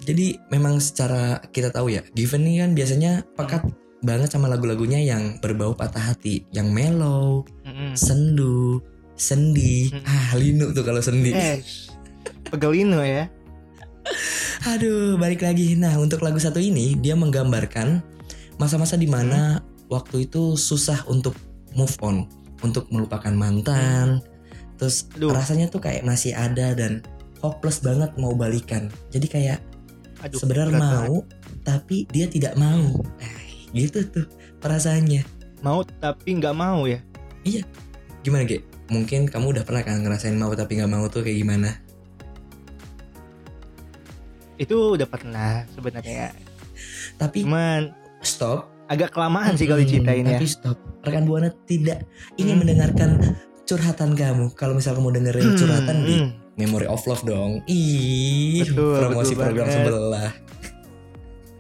Jadi 0.01 0.37
memang 0.49 0.81
secara 0.81 1.37
kita 1.53 1.69
tahu 1.69 1.93
ya, 1.93 2.01
Given 2.11 2.41
ini 2.45 2.59
kan 2.59 2.71
biasanya 2.73 3.21
pekat 3.37 3.69
banget 4.01 4.33
sama 4.33 4.49
lagu-lagunya 4.49 4.97
yang 4.97 5.37
berbau 5.39 5.77
patah 5.77 6.11
hati, 6.11 6.43
yang 6.49 6.73
mellow, 6.73 7.45
Mm-mm. 7.61 7.93
sendu, 7.93 8.81
sendi. 9.13 9.93
Hmm. 9.93 10.01
Ah, 10.03 10.33
linu 10.35 10.73
tuh 10.73 10.81
kalau 10.81 10.99
sendi. 10.99 11.31
Eh, 11.31 11.61
pegelino 12.51 13.05
ya. 13.05 13.29
Aduh, 14.71 15.17
balik 15.17 15.41
lagi. 15.41 15.73
Nah, 15.73 15.97
untuk 15.97 16.21
lagu 16.21 16.37
satu 16.37 16.61
ini 16.61 16.93
dia 16.97 17.17
menggambarkan 17.17 18.01
masa-masa 18.61 18.93
di 18.93 19.09
mana 19.09 19.61
waktu 19.89 20.29
itu 20.29 20.53
susah 20.53 21.01
untuk 21.09 21.33
move 21.73 21.93
on, 22.05 22.29
untuk 22.61 22.85
melupakan 22.93 23.33
mantan. 23.33 24.21
Terus 24.77 25.09
Aduh. 25.17 25.33
rasanya 25.33 25.69
tuh 25.69 25.81
kayak 25.81 26.05
masih 26.05 26.33
ada 26.33 26.73
dan 26.77 27.01
hopeless 27.41 27.81
banget 27.81 28.13
mau 28.17 28.33
balikan. 28.37 28.89
Jadi 29.09 29.27
kayak 29.29 29.59
sebenarnya 30.33 30.77
mau 30.77 31.25
tapi 31.65 32.05
dia 32.09 32.29
tidak 32.29 32.53
mau. 32.57 33.01
Nah, 33.01 33.41
gitu 33.73 34.05
tuh 34.09 34.25
perasaannya. 34.61 35.41
mau 35.61 35.85
tapi 35.85 36.41
nggak 36.41 36.57
mau 36.57 36.89
ya. 36.89 37.01
Gimana, 38.25 38.45
Ge? 38.45 38.65
Mungkin 38.89 39.29
kamu 39.29 39.57
udah 39.57 39.63
pernah 39.65 39.85
kan 39.85 40.01
ngerasain 40.01 40.37
mau 40.37 40.53
tapi 40.53 40.77
nggak 40.81 40.89
mau 40.89 41.05
tuh 41.09 41.25
kayak 41.25 41.37
gimana? 41.41 41.69
Itu 44.61 44.93
udah 44.93 45.07
pernah 45.09 45.65
sebenarnya. 45.73 46.29
Tapi 47.17 47.41
Cuman 47.41 47.89
stop. 48.21 48.69
agak 48.85 49.09
kelamaan 49.09 49.57
sih 49.57 49.65
kalau 49.65 49.81
diceritain 49.81 50.21
ya. 50.21 50.37
Tapi 50.37 50.45
stop. 50.45 50.77
Rekan 51.01 51.25
Buana 51.25 51.49
tidak 51.65 52.05
ingin 52.37 52.55
Hmm. 52.55 52.61
mendengarkan 52.61 53.09
curhatan 53.65 54.13
kamu. 54.13 54.53
Kalau 54.53 54.77
misalnya 54.77 55.01
kamu 55.01 55.11
dengerin 55.17 55.47
curhatan 55.57 55.97
di 56.05 56.15
Hmm. 56.19 56.29
Memory 56.51 56.85
of 56.85 57.01
Love 57.07 57.23
dong. 57.23 57.51
Ih, 57.65 58.61
Betul, 58.61 58.99
promosi 58.99 59.33
betul 59.33 59.41
program 59.41 59.65
banget. 59.65 59.77
sebelah. 59.81 60.29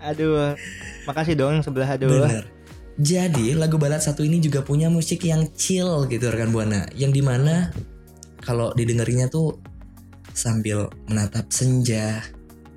Aduh, 0.03 0.53
makasih 1.05 1.33
dong 1.33 1.51
yang 1.57 1.65
sebelah 1.65 1.89
aduh. 1.89 2.09
Bener. 2.21 2.45
Jadi 2.99 3.55
lagu 3.55 3.77
balad 3.77 3.97
satu 3.97 4.21
ini 4.21 4.37
juga 4.37 4.61
punya 4.61 4.91
musik 4.91 5.23
yang 5.23 5.47
chill 5.55 6.05
gitu 6.05 6.27
rekan 6.27 6.51
buana, 6.51 6.85
yang 6.93 7.09
di 7.09 7.23
mana 7.23 7.71
kalau 8.37 8.75
didengerinnya 8.75 9.25
tuh 9.25 9.57
sambil 10.31 10.85
menatap 11.07 11.49
senja, 11.49 12.21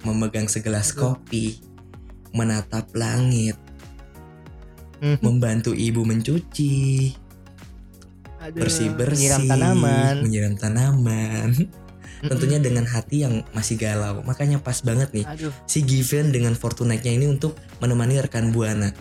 memegang 0.05 0.47
segelas 0.47 0.93
kopi, 0.93 1.59
menatap 2.31 2.93
langit, 2.93 3.57
Mhm. 5.01 5.21
membantu 5.21 5.73
ibu 5.73 6.05
mencuci, 6.05 7.13
Aduh, 8.41 8.61
bersih 8.61 8.93
bersih, 8.93 9.29
Nyiram 9.33 9.43
tanaman. 9.49 10.15
menyiram 10.25 10.55
tanaman. 10.55 11.51
Tentunya 12.25 12.57
dengan 12.57 12.89
hati 12.89 13.21
yang 13.21 13.45
masih 13.53 13.77
galau, 13.77 14.25
makanya 14.25 14.57
pas 14.57 14.81
banget 14.81 15.13
nih 15.13 15.29
Aduh, 15.29 15.53
si 15.69 15.85
Given 15.85 16.33
dengan 16.33 16.57
Fortunate-nya 16.57 17.13
ini 17.13 17.29
untuk 17.29 17.53
menemani 17.85 18.17
rekan 18.17 18.49
buana. 18.49 18.97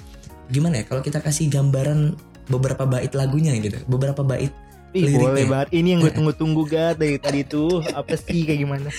Gimana 0.51 0.83
ya 0.83 0.85
kalau 0.91 0.99
kita 0.99 1.23
kasih 1.23 1.47
gambaran 1.47 2.19
beberapa 2.51 2.83
bait 2.83 3.15
lagunya 3.15 3.55
gitu, 3.63 3.79
beberapa 3.87 4.27
bait 4.27 4.51
ih, 4.93 5.03
Liriknya. 5.03 5.19
boleh 5.19 5.43
banget. 5.45 5.67
Ini 5.71 5.87
yang 5.89 5.99
gue 6.01 6.13
tunggu-tunggu 6.17 6.63
Gat 6.65 6.95
dari 6.95 7.17
tadi 7.17 7.41
tuh. 7.43 7.81
Apa 7.83 8.13
sih 8.13 8.45
kayak 8.45 8.59
gimana? 8.59 8.89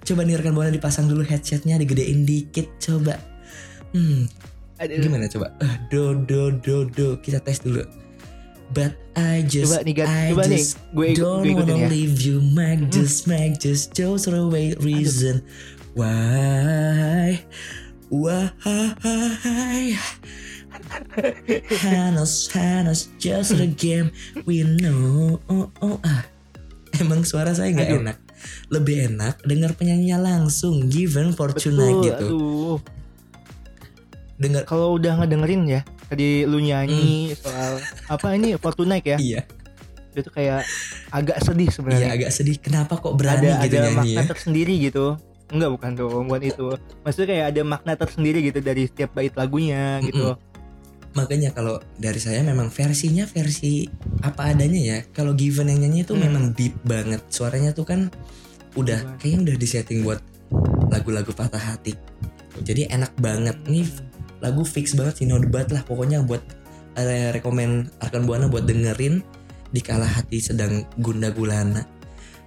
coba 0.00 0.20
nih 0.22 0.34
rekan 0.38 0.54
buana 0.54 0.70
dipasang 0.70 1.06
dulu 1.06 1.22
headsetnya 1.22 1.76
digedein 1.76 2.22
dikit 2.22 2.70
coba. 2.78 3.18
Hmm, 3.90 4.30
Aduh. 4.78 5.02
gimana 5.02 5.26
coba? 5.26 5.50
Eh, 5.58 5.74
do 5.90 6.14
do 6.14 6.54
do 6.54 6.86
do 6.86 7.18
kita 7.18 7.38
tes 7.38 7.58
dulu. 7.58 7.82
But 8.70 8.94
I 9.18 9.42
just 9.42 9.66
Coba 9.66 9.82
nih 9.82 9.94
Gat, 9.98 10.06
I 10.06 10.30
coba 10.30 10.46
nih. 10.46 10.62
just 10.62 10.78
Gue 10.94 11.06
ikut, 11.10 11.18
don't 11.18 11.42
gue 11.42 11.58
wanna 11.58 11.74
ya. 11.76 11.90
leave 11.90 12.22
you, 12.22 12.38
Mac 12.38 12.78
just 12.94 13.26
Mac 13.26 13.58
just 13.58 13.90
just 13.90 14.30
throw 14.30 14.46
away 14.46 14.78
reason 14.78 15.42
why 15.98 17.42
Wahai 18.10 19.98
Hanos 21.82 22.48
Hanos 22.54 23.10
just 23.18 23.56
a 23.58 23.66
game 23.66 24.10
we 24.46 24.62
know 24.62 25.38
oh, 25.50 25.68
oh, 25.82 25.98
ah. 26.06 26.22
Emang 26.98 27.22
suara 27.22 27.54
saya 27.54 27.70
nggak 27.70 27.90
enak 28.02 28.18
Lebih 28.72 29.14
enak 29.14 29.42
dengar 29.46 29.76
penyanyinya 29.78 30.18
langsung 30.18 30.90
Given 30.90 31.32
for 31.36 31.54
tonight 31.54 32.00
Betul, 32.00 32.06
gitu 32.06 32.26
aduh. 32.26 32.78
Dengar 34.40 34.62
Kalau 34.64 34.96
udah 34.96 35.20
ngedengerin 35.20 35.68
ya, 35.68 35.80
tadi 36.08 36.48
lu 36.48 36.58
nyanyi 36.58 37.36
soal 37.36 37.78
apa 38.08 38.34
ini 38.34 38.56
Fortnite 38.56 39.06
ya, 39.06 39.18
Hmm. 39.20 39.28
Iya 39.30 39.42
itu 40.10 40.26
kayak 40.26 40.66
agak 41.14 41.38
sedih 41.38 41.70
Iya 41.70 41.74
sebenarnya. 41.74 42.08
agak 42.10 42.30
sedih 42.34 42.56
Kenapa 42.58 42.98
kok 42.98 43.14
berani 43.14 43.46
ada 43.46 43.62
gitu 43.62 43.78
ada 43.78 43.78
nyanyi 43.86 43.94
makna 43.94 44.22
ya 44.22 44.22
tersendiri 44.26 44.74
gitu. 44.82 45.06
Enggak 45.50 45.70
bukan 45.74 45.90
dong, 45.98 46.24
bukan 46.30 46.42
itu. 46.46 46.66
Maksudnya 47.02 47.28
kayak 47.34 47.46
ada 47.54 47.62
makna 47.66 47.92
tersendiri 47.98 48.38
gitu 48.42 48.58
dari 48.62 48.86
setiap 48.86 49.10
bait 49.14 49.34
lagunya 49.34 49.98
gitu. 50.02 50.38
Makanya 51.10 51.50
kalau 51.50 51.82
dari 51.98 52.22
saya 52.22 52.40
memang 52.46 52.70
versinya 52.70 53.26
versi 53.26 53.82
apa 54.22 54.54
adanya 54.54 54.80
ya. 54.80 54.98
Kalau 55.10 55.34
Given 55.34 55.66
yang 55.68 55.82
nyanyi 55.82 56.06
itu 56.06 56.14
Hmm. 56.14 56.22
memang 56.30 56.44
deep 56.54 56.78
banget. 56.86 57.18
Suaranya 57.28 57.74
tuh 57.74 57.82
kan 57.84 58.10
udah 58.78 59.18
kayaknya 59.18 59.50
udah 59.50 59.56
disetting 59.58 60.06
buat 60.06 60.22
lagu-lagu 60.88 61.34
patah 61.34 61.58
hati. 61.58 61.98
Jadi 62.62 62.86
enak 62.86 63.18
banget. 63.18 63.58
Nih 63.66 63.86
lagu 64.38 64.62
fix 64.62 64.94
banget 64.94 65.20
sih 65.20 65.26
no 65.26 65.36
debat 65.36 65.68
lah 65.68 65.84
pokoknya 65.84 66.22
buat 66.24 66.40
eh, 66.96 67.30
rekomen 67.30 67.90
Arkan 68.00 68.24
Buana 68.24 68.48
buat 68.48 68.64
dengerin 68.64 69.20
di 69.70 69.78
kala 69.78 70.02
hati 70.02 70.42
sedang 70.42 70.82
gunda 70.98 71.30
gulana 71.30 71.86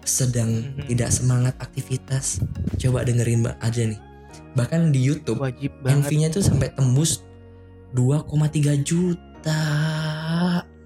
sedang 0.03 0.51
Mhm. 0.51 0.91
tidak 0.91 1.09
semangat 1.15 1.55
aktivitas 1.63 2.43
coba 2.75 3.07
dengerin 3.07 3.39
mbak 3.39 3.55
aja 3.63 3.87
nih 3.87 3.95
bahkan 4.51 4.91
di 4.91 4.99
YouTube. 4.99 5.39
MV-nya 5.79 6.27
tuh 6.27 6.43
sampai 6.43 6.75
tembus 6.75 7.23
2,3 7.93 8.81
juta. 8.81 9.61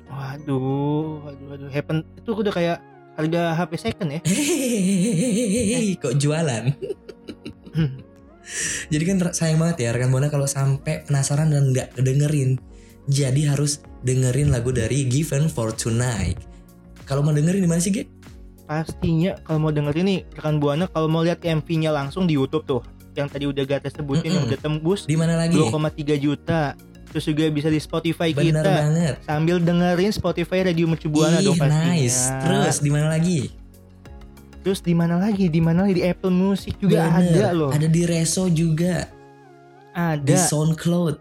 Waduh, 0.08 1.24
waduh, 1.24 1.46
waduh. 1.52 1.70
Happen 1.72 2.04
itu 2.20 2.30
udah 2.36 2.54
kayak 2.54 2.78
harga 3.18 3.42
HP 3.58 3.72
second 3.80 4.10
ya. 4.14 4.20
Hehehe, 4.28 5.96
kok 5.98 6.16
jualan? 6.20 6.74
Jadi 8.88 9.04
kan 9.04 9.18
sayang 9.36 9.60
banget 9.60 9.84
ya 9.84 9.90
rekan 9.92 10.12
Buana 10.12 10.32
kalau 10.32 10.48
sampai 10.48 11.04
penasaran 11.04 11.52
dan 11.52 11.76
nggak 11.76 12.00
dengerin. 12.00 12.56
Jadi 13.08 13.48
harus 13.48 13.84
dengerin 14.04 14.52
lagu 14.52 14.72
dari 14.72 15.08
Given 15.08 15.48
for 15.48 15.72
Tonight. 15.72 16.44
Kalau 17.08 17.24
mau 17.24 17.32
dengerin 17.32 17.64
di 17.64 17.70
mana 17.72 17.80
sih, 17.80 17.92
Ge? 17.92 18.04
Pastinya 18.68 19.40
kalau 19.48 19.64
mau 19.64 19.72
dengerin 19.72 20.06
nih 20.08 20.20
rekan 20.36 20.60
Buana 20.60 20.92
kalau 20.92 21.08
mau 21.08 21.24
lihat 21.24 21.40
MV-nya 21.40 21.92
langsung 21.96 22.28
di 22.28 22.36
YouTube 22.36 22.68
tuh. 22.68 22.82
Yang 23.16 23.28
tadi 23.34 23.46
udah 23.50 23.64
Gata 23.66 23.90
sebutin 23.90 24.30
yang 24.30 24.46
Mm-mm. 24.46 24.52
udah 24.54 24.60
tembus 24.62 25.10
Di 25.10 25.18
mana 25.18 25.40
lagi? 25.40 25.58
2,3 25.58 26.22
juta. 26.22 26.78
Terus 27.18 27.34
juga 27.34 27.50
bisa 27.50 27.66
di 27.66 27.82
Spotify 27.82 28.30
Bener 28.30 28.62
kita. 28.62 28.62
banget. 28.62 29.16
Sambil 29.26 29.58
dengerin 29.58 30.14
Spotify 30.14 30.60
Radio 30.64 30.86
Mercu 30.86 31.10
Buana 31.10 31.42
dong 31.42 31.58
pastinya. 31.58 31.90
nice. 31.90 32.30
Terus 32.38 32.78
di 32.78 32.90
mana 32.94 33.10
lagi? 33.10 33.40
Terus 34.62 34.80
di 34.86 34.94
mana 34.94 35.18
lagi? 35.18 35.50
Di 35.50 35.58
mana 35.58 35.80
lagi? 35.82 35.98
Di 35.98 36.06
Apple 36.06 36.30
Music 36.30 36.78
juga 36.78 37.10
Bener. 37.10 37.18
ada 37.34 37.46
loh. 37.52 37.72
Ada 37.74 37.90
di 37.90 38.06
Reso 38.06 38.46
juga. 38.48 39.10
Di 39.90 40.30
Ada. 40.30 40.38
SoundCloud. 40.46 41.16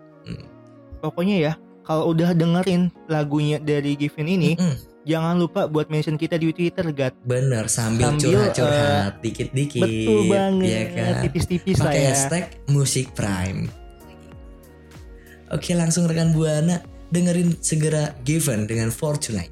Pokoknya 1.01 1.37
ya, 1.41 1.53
kalau 1.81 2.13
udah 2.13 2.37
dengerin 2.37 2.93
lagunya 3.07 3.57
dari 3.57 3.97
Given 3.97 4.29
ini, 4.29 4.53
Mm-mm. 4.53 4.77
jangan 5.03 5.41
lupa 5.41 5.65
buat 5.65 5.89
mention 5.89 6.21
kita 6.21 6.37
di 6.37 6.53
Twitter, 6.53 6.93
Gat. 6.93 7.17
Bener 7.23 7.73
sambil, 7.73 8.21
curhat-curhat 8.21 9.25
dikit-dikit. 9.25 9.81
Betul 9.81 10.29
banget. 10.29 10.69
ya 10.69 10.83
kan? 10.93 11.13
Tipis-tipis 11.25 11.81
lah 11.81 11.89
Pakai 11.89 12.03
ya. 12.03 12.09
hashtag 12.13 12.45
musik 12.69 13.17
prime. 13.17 13.73
Oke 15.47 15.79
langsung 15.79 16.11
rekan 16.11 16.35
buana 16.35 16.83
dengerin 17.15 17.55
segera 17.63 18.11
Given 18.27 18.67
dengan 18.67 18.91
Fortunate. 18.91 19.47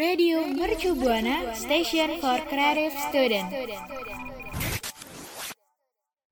Radio 0.00 0.48
Mercu 0.48 0.96
Buana 0.96 1.52
Station 1.52 2.24
for 2.24 2.40
Creative 2.48 2.96
Student. 3.12 3.52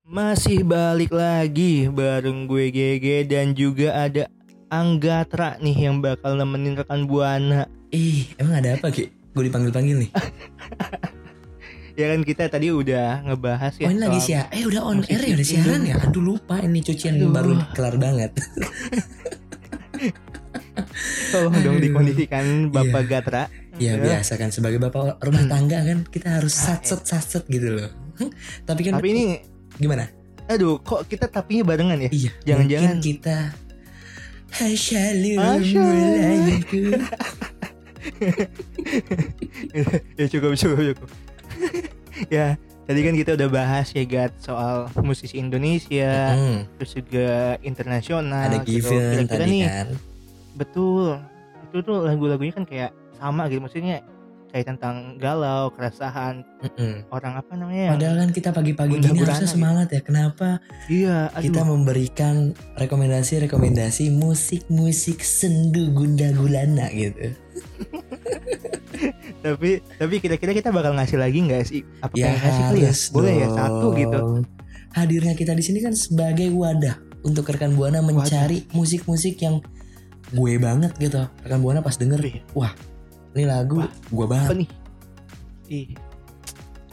Masih 0.09 0.65
balik 0.65 1.13
lagi 1.13 1.85
bareng 1.85 2.49
gue 2.49 2.73
GG 2.73 3.29
dan 3.29 3.53
juga 3.53 4.09
ada 4.09 4.25
Anggatra 4.73 5.61
nih 5.61 5.85
yang 5.85 6.01
bakal 6.01 6.33
nemenin 6.33 6.81
rekan 6.81 7.05
Buana. 7.05 7.69
Ih 7.93 8.25
emang 8.41 8.57
ada 8.57 8.73
apa 8.73 8.89
Ki? 8.89 9.05
Gue 9.37 9.45
dipanggil-panggil 9.45 10.01
nih. 10.01 10.11
Ya 11.99 12.07
kan 12.07 12.23
kita 12.23 12.47
tadi 12.47 12.71
udah 12.71 13.27
ngebahas 13.27 13.75
ya. 13.75 13.83
oh 13.83 13.91
ini 13.91 13.99
lagi 13.99 14.19
siar. 14.23 14.47
Eh 14.55 14.63
udah 14.63 14.87
on 14.87 15.03
air 15.03 15.19
ya 15.19 15.35
udah 15.35 15.43
siaran 15.45 15.83
ya. 15.83 15.99
Aduh 15.99 16.23
lupa 16.23 16.55
ini 16.57 16.79
cucian 16.79 17.19
Aduh. 17.19 17.27
baru 17.29 17.59
kelar 17.75 17.99
banget. 17.99 18.31
Tolong 21.29 21.59
dong 21.59 21.75
Aduh. 21.75 21.83
dikondisikan 21.83 22.71
Bapak 22.71 23.03
Iya. 23.03 23.11
Gatra. 23.11 23.43
ya 23.79 23.95
biasa 23.95 24.35
kan 24.35 24.51
sebagai 24.51 24.75
bapak 24.75 25.23
rumah 25.23 25.47
tangga 25.47 25.79
kan 25.79 26.03
kita 26.03 26.35
harus 26.35 26.51
satset 26.51 26.99
satset 26.99 27.43
gitu 27.47 27.79
loh. 27.79 27.87
Tapi 28.63 28.81
kan 28.83 28.99
Tapi 28.99 29.07
ini 29.09 29.23
gimana? 29.75 30.07
aduh 30.47 30.79
kok 30.79 31.05
kita 31.05 31.27
tapinya 31.27 31.63
barengan 31.65 31.99
ya? 32.01 32.09
Iya. 32.09 32.31
Jangan-jangan- 32.45 32.99
kita 32.99 33.51
Hasyalu 34.49 35.35
ya 40.17 40.25
cukup 40.27 40.51
cukup 40.55 40.79
cukup. 40.91 41.09
ya 42.35 42.55
tadi 42.83 42.99
kan 43.05 43.13
kita 43.13 43.37
udah 43.37 43.49
bahas 43.49 43.93
ya 43.93 44.01
Gat 44.03 44.33
soal 44.41 44.89
musisi 44.99 45.37
Indonesia, 45.37 46.33
Hmm, 46.33 46.65
terus 46.75 46.97
juga 46.97 47.55
internasional. 47.61 48.49
ada 48.49 48.65
gitu. 48.65 48.89
given 48.89 49.25
Kira-kira 49.29 49.45
nih, 49.45 49.63
kan. 49.69 49.87
Betul. 50.57 51.21
Itu 51.69 51.77
tuh 51.85 51.97
lagu-lagunya 52.01 52.53
kan 52.53 52.65
kayak 52.65 52.91
sama 53.15 53.45
gitu 53.45 53.61
maksudnya 53.61 54.01
kayak 54.49 54.65
tentang 54.65 55.21
galau, 55.21 55.69
keresahan 55.69 56.41
Mm-mm. 56.65 57.05
orang 57.13 57.37
apa 57.37 57.53
namanya? 57.53 57.93
Padahal 57.93 58.15
kan 58.17 58.29
kita 58.33 58.49
pagi-pagi 58.49 58.97
gini 58.97 59.21
harusnya 59.21 59.45
gitu. 59.45 59.53
semangat 59.53 59.87
ya. 59.93 60.01
Kenapa 60.01 60.57
iya, 60.89 61.29
aduh. 61.29 61.45
kita 61.45 61.61
memberikan 61.61 62.57
rekomendasi-rekomendasi 62.73 64.09
musik-musik 64.09 65.21
sendu 65.21 65.93
gunda 65.93 66.33
gulana 66.33 66.89
gitu. 66.89 67.29
tapi 69.45 69.79
tapi 69.95 70.15
kira-kira 70.19 70.51
kita 70.51 70.69
bakal 70.69 70.93
ngasih 70.93 71.17
lagi 71.17 71.39
nggak 71.41 71.63
sih? 71.63 71.81
Apa 71.99 72.13
Ya 72.13 72.33
ngasih 72.33 72.63
kali 72.67 72.79
ya? 72.83 72.93
Boleh 73.11 73.33
ya 73.37 73.47
satu 73.49 73.87
gitu. 73.95 74.19
Hadirnya 74.89 75.33
kita 75.33 75.53
di 75.53 75.63
sini 75.63 75.79
kan 75.79 75.93
sebagai 75.93 76.49
wadah 76.49 76.97
untuk 77.21 77.45
rekan 77.47 77.75
buana 77.75 77.99
mencari 77.99 78.65
musik-musik 78.71 79.37
yang 79.39 79.61
gue 80.29 80.53
banget 80.57 80.93
gitu. 80.97 81.21
Rekan 81.41 81.59
buana 81.59 81.79
pas 81.79 81.95
denger, 81.95 82.19
Iya. 82.21 82.41
wah 82.53 82.73
ini 83.31 83.45
lagu 83.45 83.81
Wah, 83.81 83.89
gue 83.89 84.25
Apa 84.25 84.33
banget. 84.33 84.55
nih? 84.65 84.69
Ih. 85.69 85.87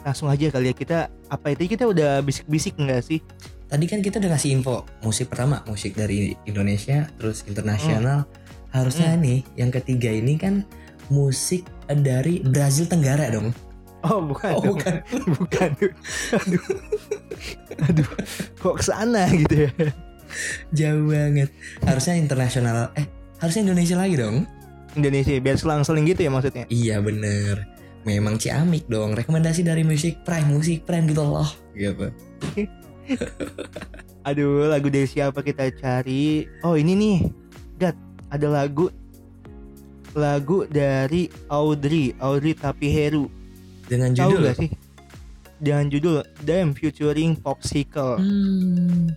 Langsung 0.04 0.28
aja 0.28 0.46
kali 0.48 0.70
ya 0.70 0.74
kita 0.76 0.98
apa 1.26 1.46
itu 1.50 1.66
kita 1.66 1.84
udah 1.88 2.22
bisik-bisik 2.22 2.76
nggak 2.76 3.02
sih? 3.02 3.18
Tadi 3.66 3.84
kan 3.90 3.98
kita 3.98 4.22
udah 4.22 4.30
ngasih 4.30 4.50
info 4.54 4.86
musik 5.02 5.26
pertama 5.26 5.64
musik 5.66 5.98
dari 5.98 6.38
Indonesia 6.46 7.10
terus 7.18 7.42
internasional. 7.50 8.28
Harusnya 8.70 9.16
nih 9.16 9.42
yang 9.56 9.72
ketiga 9.72 10.12
ini 10.12 10.38
kan 10.38 10.62
musik 11.08 11.66
dari 11.94 12.42
Brazil 12.42 12.90
Tenggara 12.90 13.30
dong. 13.30 13.54
Oh 14.02 14.22
bukan, 14.22 14.52
Oh, 14.54 14.62
dong. 14.62 14.78
bukan. 14.78 14.94
bukan. 15.40 15.70
Aduh, 16.36 16.62
aduh, 17.82 18.08
kok 18.56 18.74
ke 18.78 18.84
sana 18.84 19.26
gitu 19.30 19.66
ya? 19.66 19.70
Jauh 20.74 21.06
banget. 21.06 21.50
Harusnya 21.82 22.18
internasional. 22.18 22.90
Eh, 22.94 23.06
harusnya 23.38 23.66
Indonesia 23.66 23.96
lagi 23.98 24.14
dong. 24.18 24.46
Indonesia 24.94 25.36
biar 25.38 25.56
selang-seling 25.58 26.06
gitu 26.06 26.26
ya 26.26 26.30
maksudnya. 26.30 26.64
Iya 26.66 26.96
bener. 26.98 27.66
Memang 28.06 28.38
ciamik 28.38 28.86
dong. 28.86 29.14
Rekomendasi 29.14 29.66
dari 29.66 29.82
musik 29.82 30.22
prime, 30.22 30.48
musik 30.50 30.86
prime 30.86 31.10
gitu 31.10 31.26
loh. 31.26 31.50
Gitu. 31.74 32.06
Aduh, 34.22 34.66
lagu 34.66 34.90
dari 34.90 35.06
siapa 35.06 35.42
kita 35.42 35.70
cari? 35.74 36.46
Oh 36.62 36.74
ini 36.74 36.94
nih, 36.94 37.16
Gat, 37.78 37.94
ada 38.30 38.50
lagu 38.50 38.90
lagu 40.16 40.64
dari 40.64 41.28
Audrey, 41.52 42.16
Audrey 42.18 42.56
Tapiheru. 42.56 43.28
Dengan 43.86 44.16
Tahu 44.16 44.32
judul. 44.32 44.44
gak 44.48 44.56
sih? 44.58 44.70
Dengan 45.56 45.86
judul 45.92 46.24
Damn 46.42 46.72
featuring 46.72 47.36
Popsicle. 47.36 48.16
Hmm. 48.18 49.12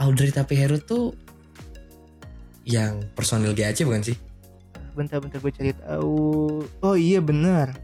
Audrey 0.00 0.32
Tapiheru 0.32 0.80
tuh 0.80 1.12
yang 2.64 3.02
personil 3.12 3.52
GAC 3.52 3.82
bukan 3.84 4.00
sih? 4.00 4.16
Bentar-bentar 4.96 5.42
gue 5.42 5.52
cari 5.52 5.72
tahu. 5.76 6.64
Oh 6.80 6.96
iya 6.96 7.20
bener. 7.20 7.74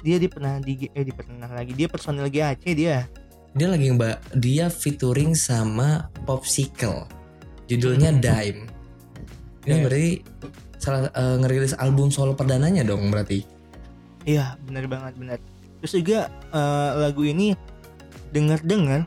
Dia 0.00 0.16
di 0.16 0.26
pernah 0.26 0.56
di 0.58 0.88
eh 0.90 1.04
di 1.04 1.12
pernah 1.12 1.46
lagi. 1.46 1.76
Dia 1.76 1.86
personil 1.86 2.26
GAC 2.26 2.64
dia. 2.74 3.04
Dia 3.52 3.66
lagi 3.68 3.92
mbak 3.92 4.40
dia 4.40 4.66
featuring 4.72 5.36
sama 5.36 6.08
Popsicle. 6.24 7.06
Judulnya 7.68 8.10
Dime. 8.16 8.66
Ini 9.62 9.76
Yes. 9.76 9.82
berarti 9.86 10.10
salah 10.80 11.12
eh, 11.12 11.36
ngerilis 11.38 11.76
album 11.76 12.08
solo 12.08 12.32
perdananya 12.32 12.82
dong 12.82 13.12
berarti. 13.12 13.44
Iya 14.24 14.56
bener 14.64 14.88
banget 14.88 15.12
bener. 15.20 15.38
Terus 15.84 15.92
juga 16.00 16.20
eh, 16.50 16.90
lagu 16.96 17.22
ini 17.22 17.52
dengar-dengar 18.32 19.04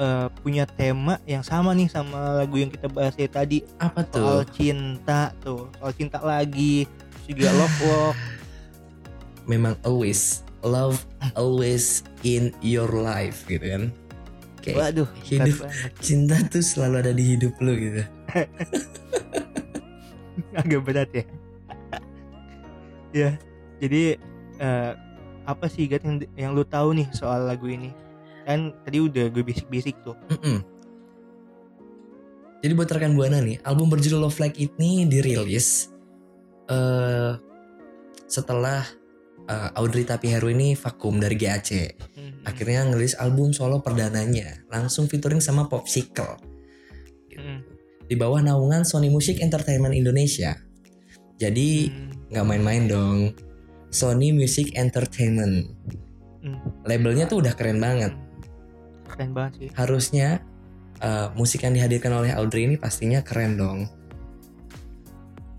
eh, 0.00 0.26
punya 0.40 0.64
tema 0.64 1.20
yang 1.28 1.44
sama 1.44 1.76
nih 1.76 1.92
sama 1.92 2.40
lagu 2.40 2.56
yang 2.56 2.72
kita 2.72 2.88
bahas 2.88 3.12
dari 3.16 3.30
tadi 3.30 3.58
Apa 3.76 4.02
soal 4.08 4.42
tuh? 4.42 4.52
cinta 4.56 5.32
tuh 5.44 5.68
soal 5.76 5.92
cinta 5.92 6.18
lagi 6.24 6.88
terus 6.88 7.24
juga 7.36 7.48
love 7.52 7.78
love 7.90 8.20
Memang 9.46 9.78
always 9.86 10.42
love 10.66 10.98
always 11.38 12.02
in 12.26 12.50
your 12.58 12.90
life 12.90 13.46
gitu 13.46 13.62
kan. 13.62 13.84
Kayak 14.64 14.76
waduh 14.82 15.08
hidup 15.22 15.56
cinta 16.02 16.42
tuh 16.50 16.64
selalu 16.64 16.94
ada 17.06 17.12
di 17.14 17.24
hidup 17.38 17.54
lu 17.62 17.78
gitu. 17.78 18.02
agak 20.60 20.80
berat 20.84 21.10
ya 21.12 21.24
ya 23.26 23.30
jadi 23.80 24.20
eh, 24.60 24.92
apa 25.46 25.66
sih 25.70 25.86
Gat 25.86 26.02
yang, 26.02 26.18
yang 26.34 26.50
lu 26.52 26.66
tahu 26.66 26.96
nih 26.96 27.06
soal 27.14 27.46
lagu 27.46 27.70
ini 27.70 27.94
kan 28.46 28.74
tadi 28.82 29.02
udah 29.02 29.30
gue 29.30 29.42
bisik-bisik 29.42 29.94
tuh 30.06 30.14
Mm-mm. 30.30 30.76
Jadi 32.66 32.72
buat 32.72 32.90
rekan 32.90 33.14
buana 33.14 33.38
nih, 33.38 33.62
album 33.62 33.92
berjudul 33.94 34.26
Love 34.26 34.42
Like 34.42 34.58
It 34.58 34.74
ini 34.80 35.06
dirilis 35.06 35.92
eh 36.66 37.38
setelah 38.26 38.82
eh, 39.46 39.70
Audrey 39.78 40.02
Tapiheru 40.02 40.50
ini 40.50 40.74
vakum 40.74 41.22
dari 41.22 41.38
GAC. 41.38 41.70
Hmm. 42.16 42.42
Akhirnya 42.42 42.90
ngelis 42.90 43.14
album 43.22 43.54
solo 43.54 43.78
perdananya, 43.84 44.66
langsung 44.66 45.06
featuring 45.06 45.38
sama 45.38 45.70
Popsicle. 45.70 46.55
Di 48.06 48.14
bawah 48.14 48.38
naungan 48.42 48.86
Sony 48.86 49.10
Music 49.10 49.42
Entertainment 49.42 49.94
Indonesia. 49.94 50.54
Jadi 51.36 51.90
Hmm. 51.90 52.10
nggak 52.32 52.46
main-main 52.46 52.84
dong. 52.86 53.18
Sony 53.90 54.30
Music 54.30 54.74
Entertainment. 54.74 55.70
Hmm. 56.42 56.58
Labelnya 56.86 57.26
tuh 57.26 57.42
udah 57.42 57.52
keren 57.54 57.82
banget. 57.82 58.14
keren 59.06 59.30
banget 59.32 59.52
sih 59.58 59.68
Harusnya 59.74 60.42
eh, 60.98 61.28
musik 61.36 61.62
yang 61.62 61.76
dihadirkan 61.76 62.10
oleh 62.10 62.32
Audrey 62.32 62.64
ini 62.64 62.76
pastinya 62.80 63.20
keren 63.20 63.54
dong. 63.60 63.78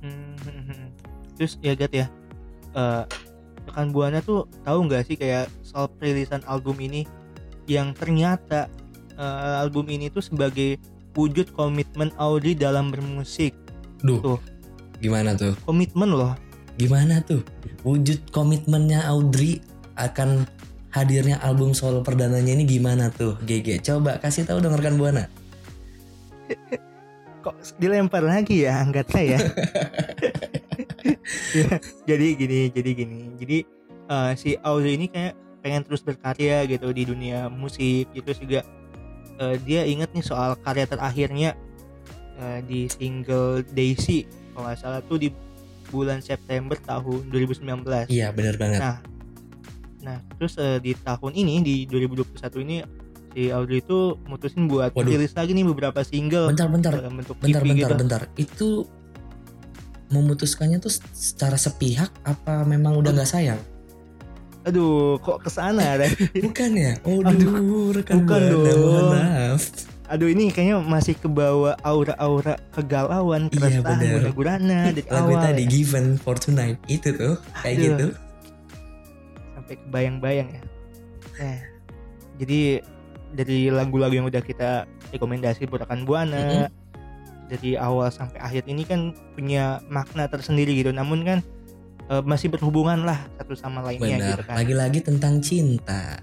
Hmm, 0.02 0.94
terus 1.38 1.58
ya 1.62 1.74
Gat 1.74 1.94
ya 1.94 2.08
eh 2.78 3.04
rekan 3.68 3.92
buana 3.92 4.22
tuh 4.22 4.48
tahu 4.64 4.88
nggak 4.88 5.04
sih 5.10 5.18
kayak 5.20 5.52
soal 5.66 5.90
perilisan 5.92 6.40
album 6.48 6.78
ini 6.80 7.04
yang 7.68 7.92
ternyata 7.92 8.70
eh, 9.18 9.56
album 9.62 9.90
ini 9.90 10.08
tuh 10.08 10.22
sebagai 10.22 10.78
wujud 11.18 11.50
komitmen 11.58 12.14
Audrey 12.22 12.54
dalam 12.54 12.94
bermusik 12.94 13.58
Duh, 14.06 14.22
Tuh. 14.22 14.40
gimana 15.02 15.34
tuh? 15.34 15.58
komitmen 15.66 16.14
loh 16.14 16.38
Gimana 16.78 17.26
tuh 17.26 17.42
wujud 17.82 18.30
komitmennya 18.30 19.02
Audrey 19.10 19.60
akan 19.98 20.46
hadirnya 20.94 21.42
album 21.42 21.74
solo 21.74 22.06
perdananya 22.06 22.54
ini 22.54 22.66
gimana 22.66 23.10
tuh? 23.10 23.38
GG, 23.46 23.82
coba 23.86 24.18
kasih 24.18 24.46
tahu 24.50 24.62
dong 24.62 24.78
rekan 24.78 24.98
buana. 24.98 25.26
kok 27.48 27.56
dilempar 27.80 28.24
lagi 28.28 28.68
ya 28.68 28.84
angkat 28.84 29.08
saya 29.08 29.40
Ya, 31.56 31.80
jadi 32.04 32.28
gini 32.36 32.60
jadi 32.72 32.92
gini 32.92 33.20
jadi 33.40 33.58
eh, 34.08 34.32
si 34.36 34.56
Audrey 34.64 34.96
ini 35.00 35.08
kayak 35.12 35.36
pengen 35.64 35.84
terus 35.84 36.04
berkarya 36.04 36.64
gitu 36.68 36.92
di 36.92 37.04
dunia 37.08 37.48
musik 37.52 38.12
gitu 38.16 38.32
juga 38.36 38.64
eh, 39.38 39.56
dia 39.64 39.82
inget 39.86 40.10
nih 40.14 40.26
soal 40.26 40.58
karya 40.60 40.86
terakhirnya 40.90 41.54
eh, 42.38 42.60
di 42.66 42.90
single 42.90 43.64
Daisy 43.74 44.26
kalau 44.54 44.70
nggak 44.70 44.78
salah 44.82 45.02
tuh 45.06 45.18
di 45.22 45.30
bulan 45.88 46.20
September 46.20 46.76
tahun 46.76 47.32
2019 47.32 48.12
Iya, 48.12 48.36
bener 48.36 48.60
banget. 48.60 48.80
Nah, 48.84 48.98
nah 50.04 50.18
terus 50.36 50.60
eh, 50.60 50.82
di 50.84 50.92
tahun 50.98 51.34
ini 51.34 51.54
di 51.64 51.76
2021 51.88 52.66
ini 52.68 52.78
si 53.38 53.54
Audrey 53.54 53.86
itu 53.86 54.18
mutusin 54.26 54.66
buat 54.66 54.92
Waduh. 54.98 55.14
rilis 55.14 55.38
lagi 55.38 55.54
nih 55.54 55.66
beberapa 55.70 56.02
single 56.02 56.50
bentar, 56.50 56.68
bentar, 56.68 56.94
dalam 56.98 57.16
bentuk 57.22 57.38
bentar, 57.38 57.62
bentar, 57.62 57.90
gitu. 57.94 57.96
bentar. 57.96 58.22
Itu 58.36 58.70
memutuskannya 60.08 60.80
tuh 60.80 60.92
secara 61.14 61.60
sepihak 61.60 62.10
apa 62.24 62.64
memang 62.64 62.98
udah 62.98 63.12
nggak 63.14 63.30
sayang? 63.30 63.60
Aduh, 64.68 65.16
kok 65.20 65.40
ke 65.42 65.50
sana 65.50 65.96
Ren? 65.96 66.12
Bukan 66.46 66.72
ya? 66.76 66.94
Oh, 67.08 67.24
aduh, 67.24 67.96
rekan 67.96 68.28
bukan 68.28 68.42
dong. 68.52 69.12
maaf. 69.16 69.62
Aduh 70.08 70.28
ini 70.28 70.52
kayaknya 70.52 70.80
masih 70.80 71.16
kebawa 71.16 71.76
aura-aura 71.84 72.56
kegalauan, 72.72 73.48
Iya, 73.48 73.56
keresahan, 73.60 73.84
bener. 74.00 74.12
guna-gurana 74.24 74.80
dari 74.92 75.04
Lagu 75.08 75.32
awal 75.36 75.44
tadi 75.44 75.64
ya. 75.64 75.70
Given 75.72 76.06
for 76.16 76.36
Tonight 76.36 76.80
itu 76.88 77.12
tuh 77.12 77.36
kayak 77.60 77.76
Aduh. 77.76 77.84
gitu. 77.88 78.08
sampai 79.52 79.76
kebayang-bayang 79.84 80.48
ya. 80.48 80.62
Nah, 81.38 81.60
jadi 82.40 82.60
dari 83.36 83.68
lagu-lagu 83.68 84.16
yang 84.16 84.28
udah 84.28 84.40
kita 84.40 84.88
rekomendasi 85.12 85.68
buat 85.68 85.84
rekan 85.84 86.08
buana 86.08 86.72
dari 87.48 87.76
awal 87.76 88.08
sampai 88.08 88.40
akhir 88.40 88.64
ini 88.64 88.84
kan 88.84 89.12
punya 89.36 89.84
makna 89.88 90.28
tersendiri 90.28 90.72
gitu. 90.72 90.92
Namun 90.92 91.28
kan 91.28 91.40
eh, 92.08 92.24
masih 92.24 92.48
berhubungan 92.50 93.04
lah 93.04 93.28
satu 93.36 93.54
sama 93.54 93.80
lainnya 93.82 94.18
Benar. 94.18 94.30
gitu 94.34 94.44
kan. 94.44 94.56
Lagi-lagi 94.58 95.00
tentang 95.02 95.40
cinta. 95.40 96.20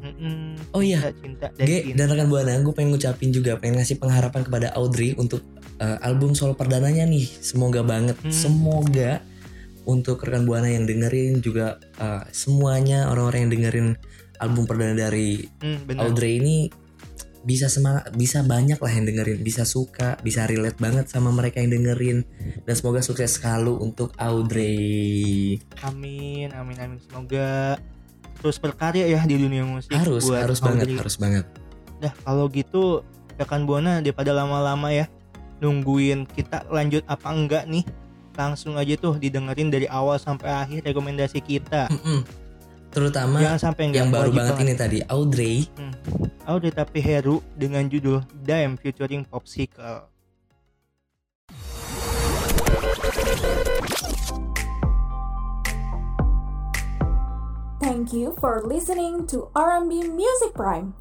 Mm-mm, 0.00 0.72
Oh 0.72 0.80
iya, 0.80 1.12
cinta, 1.20 1.52
dan 1.52 1.66
G 1.68 1.92
cinta. 1.92 1.96
dan 2.00 2.06
rekan 2.08 2.28
buana, 2.32 2.56
gue 2.56 2.72
pengen 2.72 2.96
ngucapin 2.96 3.30
juga, 3.30 3.60
pengen 3.60 3.76
ngasih 3.76 4.00
pengharapan 4.00 4.48
kepada 4.48 4.72
Audrey 4.72 5.12
untuk 5.12 5.44
uh, 5.76 6.00
album 6.00 6.32
solo 6.32 6.56
perdananya 6.56 7.04
nih. 7.04 7.28
Semoga 7.28 7.84
banget, 7.84 8.16
Hmm. 8.16 8.32
semoga 8.32 9.20
untuk 9.84 10.24
rekan 10.24 10.48
buana 10.48 10.72
yang 10.72 10.88
dengerin 10.88 11.44
juga 11.44 11.76
uh, 12.00 12.24
semuanya 12.32 13.12
orang-orang 13.12 13.44
yang 13.44 13.52
dengerin 13.52 13.88
album 14.40 14.64
perdana 14.64 14.96
dari 14.96 15.44
Hmm, 15.60 15.84
benar. 15.84 16.08
Audrey 16.08 16.40
ini 16.40 16.56
bisa 17.40 17.72
semangat, 17.72 18.12
bisa 18.12 18.44
banyak 18.44 18.76
lah 18.76 18.92
yang 18.92 19.08
dengerin, 19.08 19.40
bisa 19.40 19.64
suka, 19.64 20.20
bisa 20.20 20.44
relate 20.44 20.76
banget 20.76 21.08
sama 21.08 21.32
mereka 21.32 21.64
yang 21.64 21.72
dengerin 21.72 22.24
dan 22.68 22.74
semoga 22.76 23.00
sukses 23.00 23.40
selalu 23.40 23.80
untuk 23.80 24.12
Audrey. 24.20 25.56
Amin, 25.80 26.52
amin, 26.52 26.76
amin. 26.76 26.98
Semoga 27.00 27.80
terus 28.40 28.60
berkarya 28.60 29.08
ya 29.08 29.24
di 29.24 29.36
dunia 29.40 29.64
musik. 29.64 29.92
Harus, 29.92 30.28
buat 30.28 30.44
harus 30.44 30.60
banget, 30.60 30.84
Audrey. 30.84 31.00
harus 31.00 31.16
banget. 31.16 31.44
Dah 32.00 32.12
kalau 32.24 32.44
gitu 32.52 33.00
rekan 33.40 33.64
buana 33.64 34.04
daripada 34.04 34.36
lama-lama 34.36 34.92
ya 34.92 35.08
nungguin 35.64 36.28
kita 36.28 36.68
lanjut 36.68 37.04
apa 37.08 37.28
enggak 37.32 37.64
nih 37.68 37.84
langsung 38.36 38.80
aja 38.80 38.96
tuh 38.96 39.20
didengerin 39.20 39.68
dari 39.68 39.84
awal 39.88 40.16
sampai 40.16 40.48
akhir 40.48 40.80
rekomendasi 40.88 41.40
kita. 41.44 41.88
Mm-mm. 41.88 42.20
Terutama 42.90 43.38
Jangan 43.38 43.60
sampai 43.70 43.94
yang 43.94 44.10
baru 44.10 44.34
wajib 44.34 44.38
banget 44.42 44.56
ini 44.66 44.74
tadi 44.74 44.98
Audrey 45.06 45.56
Hmm. 45.78 45.94
Audrey 46.44 46.74
tapi 46.74 46.98
Heru 46.98 47.38
dengan 47.54 47.86
judul 47.86 48.26
Dime 48.34 48.74
featuring 48.74 49.22
Popsicle. 49.22 50.10
Thank 57.80 58.12
you 58.12 58.36
for 58.40 58.62
listening 58.62 59.26
to 59.28 59.48
R&B 59.54 60.08
Music 60.08 60.54
Prime. 60.54 60.94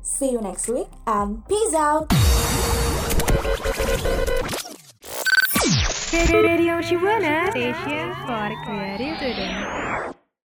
See 0.00 0.32
you 0.32 0.40
next 0.40 0.68
week 0.68 0.88
and 1.06 1.46
peace 1.48 1.74
out. 1.74 2.08
Radio 6.32 6.80
Shibuana 6.80 7.50
Station 7.50 8.12
for 8.24 8.48
Creative 8.64 9.16
Student. 9.18 10.13